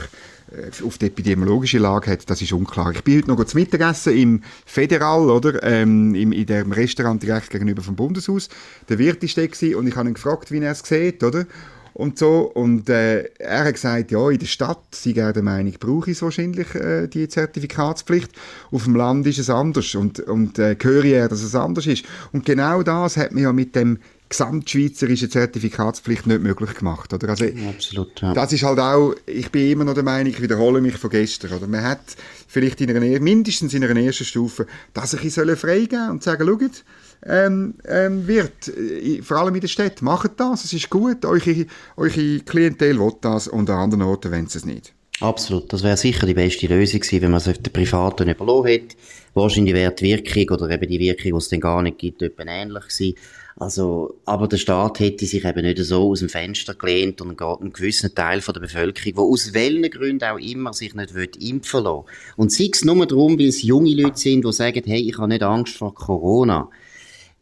auf 0.84 0.98
die 0.98 1.06
epidemiologische 1.06 1.78
Lage 1.78 2.12
hat, 2.12 2.30
das 2.30 2.42
ist 2.42 2.52
unklar. 2.52 2.92
Ich 2.92 3.06
bin 3.06 3.20
heute 3.20 3.30
noch 3.30 3.42
zu 3.46 3.58
Mittagessen 3.58 4.18
im 4.18 4.44
Federal, 4.66 5.30
oder, 5.30 5.64
ähm, 5.64 6.14
im, 6.14 6.34
in 6.34 6.46
dem 6.46 6.74
Restaurant 6.74 7.24
direkt 7.24 7.50
gegenüber 7.52 7.82
vom 7.82 7.96
Bundeshaus. 7.96 8.50
Der 8.90 9.00
Wirt 9.00 9.24
ist 9.24 9.38
da 9.38 9.44
und 9.78 9.88
ich 9.88 9.96
habe 9.96 10.10
ihn 10.10 10.14
gefragt, 10.14 10.52
wie 10.52 10.60
er 10.60 10.74
es 10.74 10.80
sieht, 10.80 11.24
oder? 11.24 11.46
Und 11.94 12.18
so. 12.18 12.52
Und 12.54 12.90
äh, 12.90 13.24
er 13.40 13.66
hat 13.66 13.74
gesagt, 13.74 14.12
ja, 14.12 14.30
in 14.30 14.40
der 14.40 14.46
Stadt 14.46 14.84
sei 14.92 15.14
er 15.14 15.34
der 15.34 15.44
Meinung, 15.44 15.74
brauche 15.80 16.12
ich 16.12 16.22
wahrscheinlich 16.22 16.74
äh, 16.76 17.08
die 17.08 17.28
Zertifikatspflicht. 17.28 18.32
Auf 18.72 18.86
dem 18.86 18.96
Land 18.96 19.28
ist 19.28 19.40
es 19.40 19.50
anders 19.50 19.94
und, 19.96 20.20
und 20.20 20.60
äh, 20.60 20.76
höre 20.82 21.06
er, 21.06 21.28
dass 21.30 21.44
es 21.44 21.56
anders 21.56 21.88
ist. 21.88 22.06
Und 22.32 22.46
genau 22.46 22.84
das 22.84 23.18
hat 23.18 23.32
man 23.32 23.44
ja 23.44 23.54
mit 23.54 23.76
dem 23.76 24.00
gesamtschweizerische 24.32 25.30
Zertifikatspflicht 25.30 26.26
nicht 26.26 26.42
möglich 26.42 26.74
gemacht, 26.74 27.14
oder? 27.14 27.30
Also, 27.30 27.46
Absolut, 27.70 28.22
ja. 28.22 28.34
Das 28.34 28.52
ist 28.54 28.64
halt 28.64 28.80
auch, 28.80 29.14
ich 29.26 29.52
bin 29.52 29.70
immer 29.70 29.84
noch 29.84 29.94
der 29.94 30.04
Meinung, 30.04 30.32
ich 30.32 30.42
wiederhole 30.42 30.82
mich 30.82 30.96
von 30.96 31.10
gestern, 31.10 31.54
oder? 31.54 31.68
Man 31.68 31.84
hat 31.84 32.00
vielleicht 32.48 32.82
in 32.82 32.96
einer, 32.96 33.20
mindestens 33.20 33.74
in 33.74 33.84
einer 33.84 34.00
ersten 34.00 34.24
Stufe 34.24 34.66
das 34.94 35.14
ein 35.14 35.22
bisschen 35.22 35.56
freigeben 35.58 36.10
und 36.10 36.24
sagen, 36.24 36.48
schaut, 36.48 36.84
ähm, 37.26 37.76
ähm, 37.86 38.26
wird, 38.26 38.70
äh, 38.70 39.22
vor 39.22 39.38
allem 39.38 39.54
in 39.54 39.62
der 39.62 39.68
Stadt, 39.68 40.02
macht 40.02 40.40
das, 40.40 40.64
es 40.64 40.74
ist 40.74 40.90
gut, 40.90 41.26
eure, 41.26 41.66
eure 41.98 42.40
Klientel 42.40 43.00
will 43.00 43.14
das 43.22 43.48
und 43.48 43.70
an 43.70 43.78
anderen 43.78 44.04
Orten 44.04 44.32
wollen 44.32 44.48
sie 44.48 44.58
es 44.58 44.66
nicht. 44.66 44.94
Absolut, 45.20 45.72
das 45.72 45.84
wäre 45.84 45.98
sicher 45.98 46.26
die 46.26 46.34
beste 46.34 46.66
Lösung 46.66 47.02
gewesen, 47.02 47.22
wenn 47.22 47.32
man 47.32 47.42
es 47.42 47.48
auf 47.48 47.58
den 47.60 47.72
Privaten 47.72 48.30
überlassen 48.30 48.66
hätte. 48.66 48.96
Wahrscheinlich 49.36 49.76
wäre 49.76 49.94
die 49.94 50.06
Wirkung 50.06 50.58
oder 50.58 50.70
eben 50.72 50.90
die 50.90 51.00
Wirkung, 51.00 51.32
die 51.32 51.38
es 51.38 51.50
dann 51.50 51.60
gar 51.60 51.82
nicht 51.84 52.00
gibt, 52.00 52.22
etwa 52.24 52.44
ähnlich 52.44 52.84
gewesen. 52.84 53.16
Also, 53.58 54.20
aber 54.26 54.48
der 54.48 54.58
Staat 54.58 55.00
hätte 55.00 55.26
sich 55.26 55.44
eben 55.46 55.66
nicht 55.66 55.78
so 55.80 56.12
aus 56.12 56.20
dem 56.20 56.30
Fenster 56.30 56.74
gelehnt 56.74 57.22
und 57.22 57.42
einen 57.42 57.74
gewissen 57.74 58.16
Teil 58.16 58.42
von 58.42 58.54
der 58.54 58.62
Bevölkerung, 58.62 59.14
der 59.14 59.24
aus 59.24 59.54
welchen 59.54 59.90
Gründen 59.92 60.24
auch 60.24 60.38
immer 60.38 60.74
sich 60.74 60.96
nicht 60.96 61.14
impfen 61.38 61.84
lassen 61.84 62.06
Und 62.38 62.52
sei 62.52 62.70
es 62.72 62.86
nur 62.86 63.06
darum, 63.06 63.38
weil 63.38 63.48
es 63.48 63.62
junge 63.62 63.94
Leute 63.94 64.18
sind, 64.18 64.46
die 64.46 64.54
sagen, 64.54 64.84
hey, 64.86 65.02
ich 65.02 65.18
habe 65.18 65.28
nicht 65.28 65.44
Angst 65.44 65.78
vor 65.78 65.94
Corona 65.94 66.70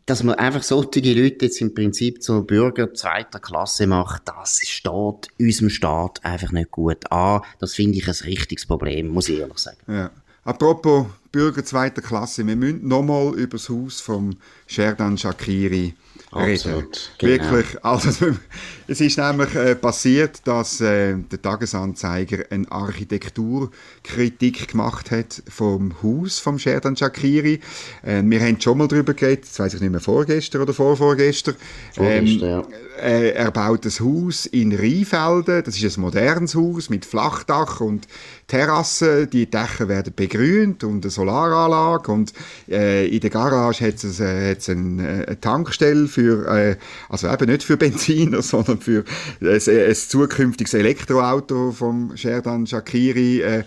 dass 0.10 0.24
man 0.24 0.36
einfach 0.36 0.64
solche 0.64 1.02
Leute 1.02 1.46
jetzt 1.46 1.62
im 1.62 1.74
Prinzip 1.74 2.24
zu 2.24 2.44
Bürger 2.44 2.92
zweiter 2.96 3.40
Klasse 3.40 3.86
macht, 3.86 4.24
das 4.26 4.60
steht 4.64 5.28
unserem 5.38 5.70
Staat 5.70 6.26
einfach 6.26 6.52
nicht 6.52 6.72
gut 6.72 7.12
an. 7.12 7.42
Das 7.60 7.76
finde 7.76 8.00
ich 8.00 8.08
ein 8.08 8.16
richtiges 8.26 8.66
Problem, 8.66 9.10
muss 9.10 9.30
ich 9.30 9.40
ehrlich 9.40 9.60
sagen. 9.60 9.78
Ja. 9.88 10.12
Apropos 10.50 11.06
Bürger 11.32 11.64
zweiter 11.64 12.02
Klasse, 12.02 12.48
wir 12.48 12.56
müssen 12.56 12.88
nochmal 12.88 13.36
über 13.36 13.58
das 13.58 13.70
Haus 13.70 14.02
vom 14.02 14.36
Sherdan 14.66 15.16
Shakiri 15.16 15.94
Absolut. 16.32 17.12
Genau. 17.18 17.32
Wirklich, 17.32 17.84
also 17.84 18.28
es 18.88 19.02
ist 19.02 19.18
nämlich 19.18 19.56
äh, 19.56 19.76
passiert, 19.76 20.42
dass 20.46 20.80
äh, 20.80 21.16
der 21.16 21.42
Tagesanzeiger 21.42 22.46
eine 22.52 22.72
Architekturkritik 22.72 24.68
gemacht 24.68 25.10
hat 25.12 25.42
vom 25.50 25.94
Haus 26.04 26.40
vom 26.40 26.60
Sherdan 26.60 26.96
Shakiri. 26.96 27.60
Äh, 28.04 28.22
wir 28.24 28.42
haben 28.42 28.62
schon 28.62 28.78
mal 28.78 28.88
darüber 28.88 29.14
geredet, 29.14 29.46
das 29.46 29.60
weiß 29.60 29.74
ich 29.76 29.82
nicht 29.82 29.92
mehr, 29.92 30.02
vorgestern 30.02 30.62
oder 30.62 30.74
vorvorgestern. 30.74 31.56
Vorgestern, 31.94 32.50
ähm, 32.50 32.50
ja. 32.50 32.64
Äh, 33.02 33.32
er 33.32 33.52
baut 33.52 33.86
ein 33.86 33.92
Haus 33.92 34.46
in 34.46 34.76
Rheinfelden, 34.76 35.64
das 35.64 35.82
ist 35.82 35.98
ein 35.98 36.02
modernes 36.02 36.54
Haus 36.54 36.90
mit 36.90 37.06
Flachdach 37.06 37.80
und 37.82 38.08
Terrasse, 38.48 39.26
die 39.26 39.50
Dächer 39.50 39.88
werden 39.88 40.14
begrünt 40.16 40.84
und 40.84 41.06
eine 41.06 41.12
Solaranlage 41.12 42.12
und 42.12 42.34
äh, 42.68 43.08
in 43.08 43.22
der 43.22 43.30
Garage 43.30 43.88
hat 43.88 44.04
es, 44.04 44.20
äh, 44.20 44.56
eine 44.68 45.40
Tankstelle 45.40 46.08
für, 46.10 46.48
äh, 46.48 46.78
also 47.08 47.32
eben 47.32 47.50
nicht 47.50 47.64
für 47.64 47.78
Benziner, 47.78 48.42
sondern 48.42 48.80
für 48.80 49.06
ein, 49.42 49.48
ein 49.50 49.96
zukünftiges 49.96 50.74
Elektroauto 50.74 51.72
vom 51.72 52.18
Sherdan 52.18 52.68
Shakiri. 52.68 53.42
Äh, 53.42 53.64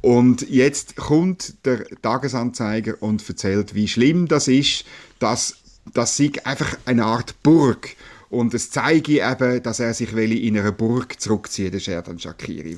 und 0.00 0.48
jetzt 0.50 0.96
kommt 0.96 1.64
der 1.64 1.84
Tagesanzeiger 2.02 2.94
und 3.00 3.26
erzählt, 3.28 3.74
wie 3.74 3.86
schlimm 3.86 4.26
das 4.26 4.48
ist, 4.48 4.84
dass 5.20 5.56
das 5.94 6.16
sei 6.16 6.32
einfach 6.44 6.76
eine 6.86 7.04
Art 7.04 7.42
Burg 7.42 7.96
und 8.28 8.54
es 8.54 8.70
zeige 8.70 9.20
eben, 9.20 9.62
dass 9.62 9.78
er 9.78 9.94
sich 9.94 10.12
in 10.12 10.58
einer 10.58 10.72
Burg 10.72 11.20
zurückziehen, 11.20 11.70
der 11.70 11.80
Sherdan 11.80 12.18
Shakiri. 12.18 12.76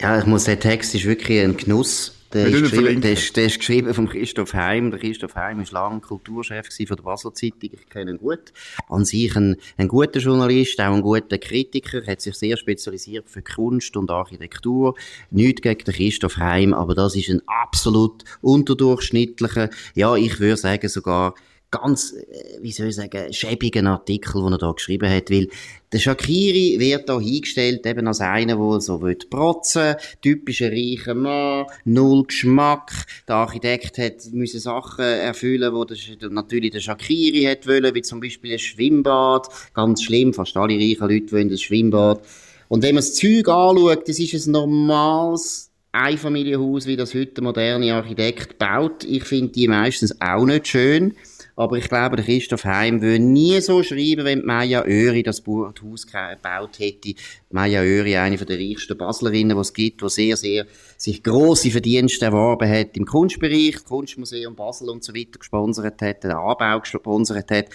Ja, 0.00 0.18
ich 0.18 0.26
muss 0.26 0.44
sagen, 0.44 0.60
der 0.60 0.70
Text 0.70 0.94
ist 0.94 1.04
wirklich 1.04 1.40
ein 1.40 1.56
Genuss. 1.56 2.14
Der 2.34 2.46
ist, 2.46 2.70
geschrieben, 2.70 3.00
der, 3.00 3.12
ist, 3.12 3.36
der 3.36 3.46
ist, 3.46 3.58
geschrieben 3.58 3.94
von 3.94 4.06
Christoph 4.06 4.52
Heim. 4.52 4.90
Der 4.90 5.00
Christoph 5.00 5.34
Heim 5.34 5.58
war 5.58 5.72
lange 5.72 6.00
Kulturchef 6.00 6.66
von 6.66 6.96
der 6.96 7.02
Basler 7.02 7.32
Zeitung. 7.32 7.70
Ich 7.72 7.88
kenne 7.88 8.10
ihn 8.10 8.18
gut. 8.18 8.52
An 8.88 9.06
sich 9.06 9.34
ein, 9.34 9.56
ein 9.78 9.88
guter 9.88 10.20
Journalist, 10.20 10.78
auch 10.80 10.94
ein 10.94 11.00
guter 11.00 11.38
Kritiker, 11.38 12.06
hat 12.06 12.20
sich 12.20 12.34
sehr 12.34 12.58
spezialisiert 12.58 13.30
für 13.30 13.40
Kunst 13.40 13.96
und 13.96 14.10
Architektur. 14.10 14.94
Nicht 15.30 15.62
gegen 15.62 15.84
den 15.84 15.94
Christoph 15.94 16.36
Heim, 16.36 16.74
aber 16.74 16.94
das 16.94 17.16
ist 17.16 17.30
ein 17.30 17.40
absolut 17.46 18.24
unterdurchschnittlicher, 18.42 19.70
ja, 19.94 20.14
ich 20.14 20.38
würde 20.38 20.58
sagen 20.58 20.88
sogar 20.88 21.34
ganz, 21.70 22.12
äh, 22.12 22.58
wie 22.60 22.72
soll 22.72 22.88
ich 22.88 22.96
sagen, 22.96 23.32
schäbigen 23.32 23.86
Artikel, 23.86 24.42
den 24.42 24.52
er 24.52 24.58
da 24.58 24.72
geschrieben 24.72 25.10
hat, 25.10 25.30
weil 25.30 25.48
der 25.92 25.98
Shakiri 25.98 26.76
wird 26.78 27.08
da 27.08 27.20
hingestellt 27.20 27.86
eben 27.86 28.06
als 28.06 28.20
einer, 28.20 28.56
der 28.56 28.80
so 28.80 29.00
will 29.02 29.16
protzen, 29.30 29.96
typischer 30.22 30.70
reicher 30.70 31.14
Mann, 31.14 31.66
null 31.84 32.24
Geschmack. 32.24 33.06
Der 33.26 33.36
Architekt 33.36 33.98
hat 33.98 34.32
müssen 34.32 34.60
Sachen 34.60 35.04
erfüllen, 35.04 35.72
wo 35.74 35.84
das 35.84 35.98
natürlich 36.30 36.72
der 36.72 36.80
Shakiri 36.80 37.44
hat 37.44 37.66
wollen, 37.66 37.94
wie 37.94 38.02
zum 38.02 38.20
Beispiel 38.20 38.52
ein 38.52 38.58
Schwimmbad. 38.58 39.48
Ganz 39.74 40.02
schlimm, 40.02 40.34
fast 40.34 40.56
alle 40.56 40.74
reichen 40.74 41.08
Leute 41.08 41.32
wollen 41.32 41.50
ein 41.50 41.58
Schwimmbad. 41.58 42.22
Und 42.68 42.82
wenn 42.82 42.94
man 42.94 43.02
das 43.02 43.14
Zeug 43.14 43.48
anschaut, 43.48 44.08
das 44.08 44.18
ist 44.18 44.46
ein 44.46 44.52
normales 44.52 45.70
Einfamilienhaus, 45.92 46.86
wie 46.86 46.96
das 46.96 47.14
heute 47.14 47.32
der 47.32 47.44
moderne 47.44 47.94
Architekt 47.94 48.58
baut. 48.58 49.04
Ich 49.04 49.24
finde 49.24 49.52
die 49.52 49.68
meistens 49.68 50.20
auch 50.20 50.44
nicht 50.44 50.68
schön. 50.68 51.14
Aber 51.58 51.76
ich 51.76 51.88
glaube, 51.88 52.14
der 52.14 52.24
Christoph 52.24 52.64
Heim 52.64 53.02
würde 53.02 53.18
nie 53.18 53.60
so 53.60 53.82
schreiben, 53.82 54.24
wenn 54.24 54.44
Maya 54.44 54.84
Öri 54.86 55.24
das 55.24 55.42
Haus 55.44 56.06
gebaut 56.06 56.78
hätte. 56.78 57.14
Maya 57.50 57.82
Öri, 57.82 58.16
eine 58.16 58.36
der 58.36 58.60
reichsten 58.60 58.96
Baslerinnen, 58.96 59.56
die 59.56 59.60
es 59.60 59.72
gibt, 59.72 60.00
die 60.00 60.08
sehr, 60.08 60.36
sehr 60.36 60.66
sich 60.96 61.20
grosse 61.20 61.72
Verdienste 61.72 62.26
erworben 62.26 62.70
hat 62.70 62.96
im 62.96 63.04
Kunstbereich, 63.04 63.84
Kunstmuseum 63.84 64.54
Basel 64.54 64.88
und 64.88 65.02
so 65.02 65.12
weiter 65.12 65.40
gesponsert 65.40 66.00
hat, 66.00 66.22
den 66.22 66.30
Anbau 66.30 66.78
gesponsert 66.78 67.50
hat. 67.50 67.70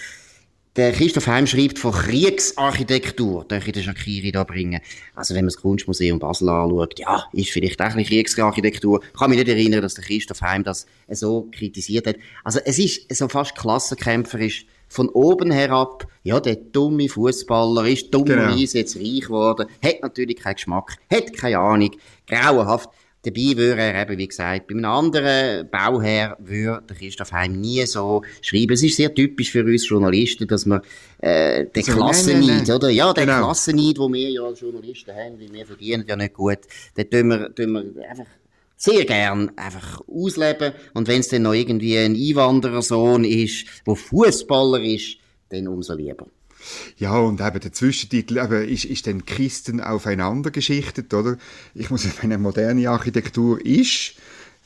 Der 0.75 0.91
Christoph 0.91 1.27
Heim 1.27 1.45
schreibt 1.45 1.77
von 1.77 1.91
Kriegsarchitektur, 1.91 3.45
darf 3.47 3.67
ich 3.67 3.73
den 3.73 3.83
Shakiri 3.83 4.31
da 4.31 4.43
bringen. 4.43 4.81
Also 5.13 5.35
wenn 5.35 5.45
man 5.45 5.53
das 5.53 5.61
Kunstmuseum 5.61 6.17
Basel 6.17 6.49
anschaut, 6.49 6.97
ja, 6.97 7.25
ist 7.31 7.51
vielleicht 7.51 7.79
auch 7.79 7.93
ein 7.93 8.03
Kriegsarchitektur. 8.03 9.03
Ich 9.03 9.19
kann 9.19 9.29
mich 9.29 9.37
nicht 9.37 9.49
erinnern, 9.49 9.83
dass 9.83 9.93
der 9.93 10.03
Christoph 10.03 10.41
Heim 10.41 10.63
das 10.63 10.87
so 11.09 11.47
kritisiert 11.51 12.07
hat. 12.07 12.15
Also 12.43 12.59
es 12.65 12.79
ist 12.79 13.15
so 13.15 13.27
fast 13.27 13.55
klassenkämpferisch 13.55 14.65
von 14.87 15.09
oben 15.09 15.51
herab, 15.51 16.07
ja, 16.23 16.39
der 16.39 16.55
dumme 16.55 17.07
Fußballer 17.07 17.85
ist 17.85 18.11
dummerweise 18.11 18.73
genau. 18.73 18.79
jetzt 18.79 18.95
reich 18.95 19.21
geworden, 19.21 19.67
hat 19.83 20.01
natürlich 20.01 20.37
keinen 20.37 20.55
Geschmack, 20.55 20.97
hat 21.11 21.33
keine 21.33 21.59
Ahnung, 21.59 21.91
grauenhaft. 22.27 22.89
Dabei 23.25 23.55
würde 23.55 23.81
er 23.81 24.01
eben, 24.01 24.17
wie 24.17 24.27
gesagt, 24.27 24.67
bei 24.67 24.75
einem 24.75 24.85
anderen 24.85 25.69
Bauherr 25.69 26.35
würde 26.39 26.93
Christoph 26.93 27.31
Heim 27.31 27.59
nie 27.59 27.85
so 27.85 28.21
schreiben. 28.41 28.73
Es 28.73 28.83
ist 28.83 28.97
sehr 28.97 29.13
typisch 29.13 29.51
für 29.51 29.63
uns 29.63 29.87
Journalisten, 29.87 30.45
dass 30.47 30.65
wir 30.65 30.81
äh, 31.19 31.65
den 31.65 31.83
so, 31.83 31.93
Klassenneid, 31.93 32.69
oder? 32.69 32.89
Ja, 32.89 33.13
den 33.13 33.27
genau. 33.27 33.45
Klassenneid, 33.45 33.97
den 33.97 34.13
wir 34.13 34.29
ja 34.29 34.43
als 34.43 34.59
Journalisten 34.59 35.11
haben, 35.11 35.39
weil 35.39 35.53
wir 35.53 35.65
verdienen 35.65 36.03
ja 36.05 36.15
nicht 36.17 36.33
gut, 36.33 36.59
den 36.97 37.09
tun 37.09 37.27
wir, 37.29 37.55
tun 37.55 37.95
wir 37.95 38.09
einfach 38.09 38.25
sehr 38.75 39.05
gern 39.05 39.51
einfach 39.55 40.01
ausleben. 40.07 40.73
Und 40.93 41.07
wenn 41.07 41.21
es 41.21 41.29
dann 41.29 41.43
noch 41.43 41.53
irgendwie 41.53 41.97
ein 41.97 42.15
Einwanderersohn 42.15 43.23
ist, 43.23 43.65
der 43.87 43.95
Fußballer 43.95 44.81
ist, 44.81 45.17
dann 45.49 45.69
umso 45.69 45.93
lieber. 45.93 46.27
Ja, 46.97 47.17
und 47.17 47.41
eben 47.41 47.59
der 47.59 47.71
Zwischentitel 47.71 48.37
eben, 48.37 48.67
ist, 48.67 48.85
ist 48.85 49.07
dann 49.07 49.25
Christen 49.25 49.81
aufeinander 49.81 50.51
geschichtet, 50.51 51.13
oder? 51.13 51.37
Ich 51.73 51.89
muss 51.89 52.03
sagen, 52.03 52.17
eine 52.21 52.37
moderne 52.37 52.89
Architektur 52.89 53.63
ist 53.65 54.15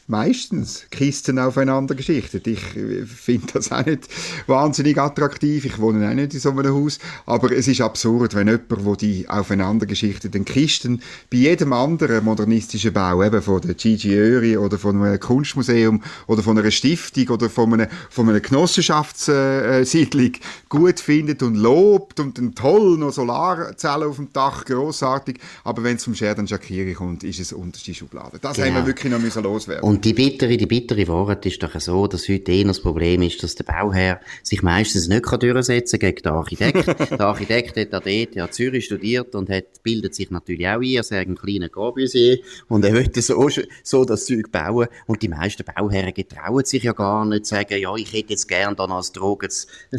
meistens 0.08 0.86
Kisten 0.90 1.38
aufeinander 1.38 1.94
geschichtet. 1.94 2.48
Ich 2.48 2.76
äh, 2.76 3.06
finde 3.06 3.48
das 3.54 3.72
auch 3.72 3.86
nicht 3.86 4.08
wahnsinnig 4.48 4.98
attraktiv. 4.98 5.66
Ich 5.66 5.80
wohne 5.80 6.10
auch 6.10 6.14
nicht 6.14 6.34
in 6.34 6.40
so 6.40 6.52
einem 6.52 6.74
Haus. 6.74 6.98
Aber 7.26 7.52
es 7.52 7.68
ist 7.68 7.82
absurd, 7.82 8.34
wenn 8.34 8.48
jemand, 8.48 8.86
wo 8.86 8.96
die 8.96 9.28
aufeinander 9.28 9.86
geschichteten 9.86 10.46
Kisten 10.46 11.02
bei 11.30 11.38
jedem 11.38 11.74
anderen 11.74 12.24
modernistischen 12.24 12.94
Bau, 12.94 13.22
eben 13.24 13.42
von 13.42 13.62
der 13.62 13.76
Gigi 13.76 14.16
Öri 14.16 14.58
oder 14.58 14.80
von 14.80 15.02
einem 15.02 15.20
Kunstmuseum 15.20 16.02
oder 16.28 16.42
von 16.42 16.58
einer 16.58 16.72
Stiftung 16.72 17.28
oder 17.30 17.50
von 17.50 17.74
einer, 17.74 17.90
von 18.10 18.30
einer 18.30 18.40
Genossenschaftssiedlung 18.40 20.32
gut 20.70 21.00
findet 21.02 21.44
und 21.44 21.56
lobt 21.56 22.22
und 22.22 22.38
dann 22.38 22.56
toll 22.56 22.98
noch 22.98 23.12
Solarzellen 23.12 24.08
auf 24.08 24.16
dem 24.16 24.32
Dach, 24.32 24.64
großartig. 24.64 25.40
Aber 25.66 25.84
wenn 25.84 25.98
es 25.98 26.04
zum 26.04 26.16
Sherdan 26.16 26.48
Shakiri 26.48 26.94
kommt, 26.94 27.26
ist 27.26 27.40
es 27.40 27.52
unterste 27.52 27.94
Schublade. 27.94 28.40
Das 28.40 28.56
genau. 28.56 28.68
haben 28.68 28.74
wir 28.74 28.82
genau. 28.82 28.88
wirklich 28.88 29.12
noch 29.12 29.20
müssen 29.20 29.44
loswerden. 29.44 29.84
Und 29.84 29.97
die 30.04 30.14
bittere, 30.14 30.58
die 30.58 30.66
bittere 30.66 31.08
Wahrheit 31.08 31.46
ist 31.46 31.62
doch 31.64 31.80
so, 31.80 32.08
dass 32.08 32.28
heute 32.28 32.52
eher 32.52 32.66
das 32.66 32.82
Problem 32.82 33.22
ist, 33.22 33.42
dass 33.42 33.56
der 33.56 33.64
Bauherr 33.64 34.20
sich 34.44 34.62
meistens 34.62 35.08
nicht 35.08 35.24
kann 35.24 35.40
durchsetzen 35.40 36.00
gegen 36.00 36.22
den 36.22 36.32
Architekt. 36.34 36.88
der 37.12 37.22
Architekt 37.22 37.78
hat 37.78 37.94
an 37.94 38.04
der 38.04 38.14
ETH 38.14 38.54
Zürich 38.54 38.86
studiert 38.86 39.34
und 39.36 39.50
hat, 39.50 39.84
bildet 39.84 40.16
sich 40.16 40.30
natürlich 40.30 40.68
auch 40.68 40.82
ein, 40.82 40.84
er 40.84 41.04
sagt 41.04 41.28
einen 41.28 41.38
kleinen 41.38 41.72
Corbusier 41.72 42.40
und 42.68 42.84
er 42.84 42.92
möchte 42.92 43.22
so, 43.22 43.48
so 43.84 44.06
das 44.06 44.26
Zeug 44.26 44.52
bauen 44.52 44.88
und 45.06 45.22
die 45.22 45.30
meisten 45.30 45.64
Bauherren 45.64 46.14
getrauen 46.14 46.66
sich 46.66 46.84
ja 46.84 46.94
gar 46.94 47.26
nicht, 47.26 47.46
sagen, 47.46 47.80
ja, 47.80 47.96
ich 47.96 48.12
hätte 48.12 48.32
jetzt 48.32 48.48
gern 48.48 48.76
dann 48.76 48.92
als 48.92 49.12
Droge 49.12 49.48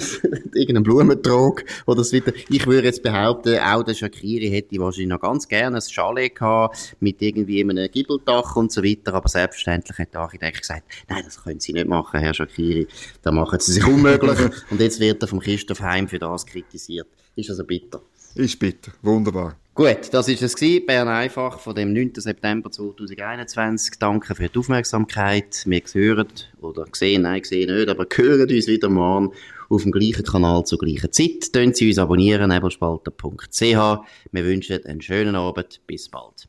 irgendeinen 0.52 0.82
Blumentrog 0.82 1.64
oder 1.86 2.04
so 2.04 2.16
weiter. 2.16 2.32
Ich 2.50 2.66
würde 2.66 2.88
jetzt 2.88 3.02
behaupten, 3.02 3.58
auch 3.58 3.82
der 3.82 3.94
Shakiri 3.94 4.50
hätte 4.50 4.78
wahrscheinlich 4.78 5.08
noch 5.08 5.20
ganz 5.20 5.48
gerne 5.48 5.76
ein 5.78 5.82
Chalet 5.82 6.34
gehabt 6.34 6.96
mit 7.00 7.22
irgendwie 7.22 7.62
einem 7.62 7.90
Gibbeldach 7.90 8.56
und 8.56 8.70
so 8.70 8.82
weiter, 8.82 9.14
aber 9.14 9.28
selbstverständlich 9.28 9.87
schlussendlich 9.88 9.98
hat 9.98 10.14
der 10.14 10.20
Architekt 10.20 10.60
gesagt, 10.60 10.84
nein, 11.08 11.22
das 11.24 11.42
können 11.42 11.60
Sie 11.60 11.72
nicht 11.72 11.86
machen, 11.86 12.20
Herr 12.20 12.34
Shakiri, 12.34 12.86
da 13.22 13.32
machen 13.32 13.58
Sie 13.60 13.72
sich 13.72 13.86
unmöglich. 13.86 14.38
und 14.70 14.80
jetzt 14.80 15.00
wird 15.00 15.22
er 15.22 15.28
vom 15.28 15.40
Christoph 15.40 15.80
Heim 15.80 16.08
für 16.08 16.18
das 16.18 16.46
kritisiert. 16.46 17.08
Ist 17.36 17.50
also 17.50 17.64
bitter. 17.64 18.00
Ist 18.34 18.58
bitter, 18.58 18.92
wunderbar. 19.02 19.56
Gut, 19.74 20.12
das 20.12 20.26
ist 20.26 20.42
es 20.42 20.56
gewesen, 20.56 20.86
Bern 20.86 21.06
einfach 21.06 21.60
von 21.60 21.74
dem 21.74 21.92
9. 21.92 22.12
September 22.16 22.70
2021. 22.70 23.94
Danke 24.00 24.34
für 24.34 24.48
die 24.48 24.58
Aufmerksamkeit. 24.58 25.62
Wir 25.66 25.82
hören 25.92 26.26
oder 26.60 26.84
sehen, 26.92 27.22
nein, 27.22 27.44
sehen 27.44 27.72
nicht, 27.74 27.88
aber 27.88 28.06
hören 28.12 28.50
uns 28.50 28.66
wieder 28.66 28.88
morgen 28.88 29.32
auf 29.68 29.82
dem 29.82 29.92
gleichen 29.92 30.24
Kanal 30.24 30.64
zur 30.64 30.78
gleichen 30.78 31.12
Zeit. 31.12 31.52
Können 31.52 31.74
Sie 31.74 31.88
uns 31.88 31.98
abonnieren, 31.98 32.50
nebelspalter.ch. 32.50 33.60
Wir 33.60 34.44
wünschen 34.44 34.84
einen 34.84 35.00
schönen 35.00 35.36
Abend. 35.36 35.80
Bis 35.86 36.08
bald. 36.08 36.48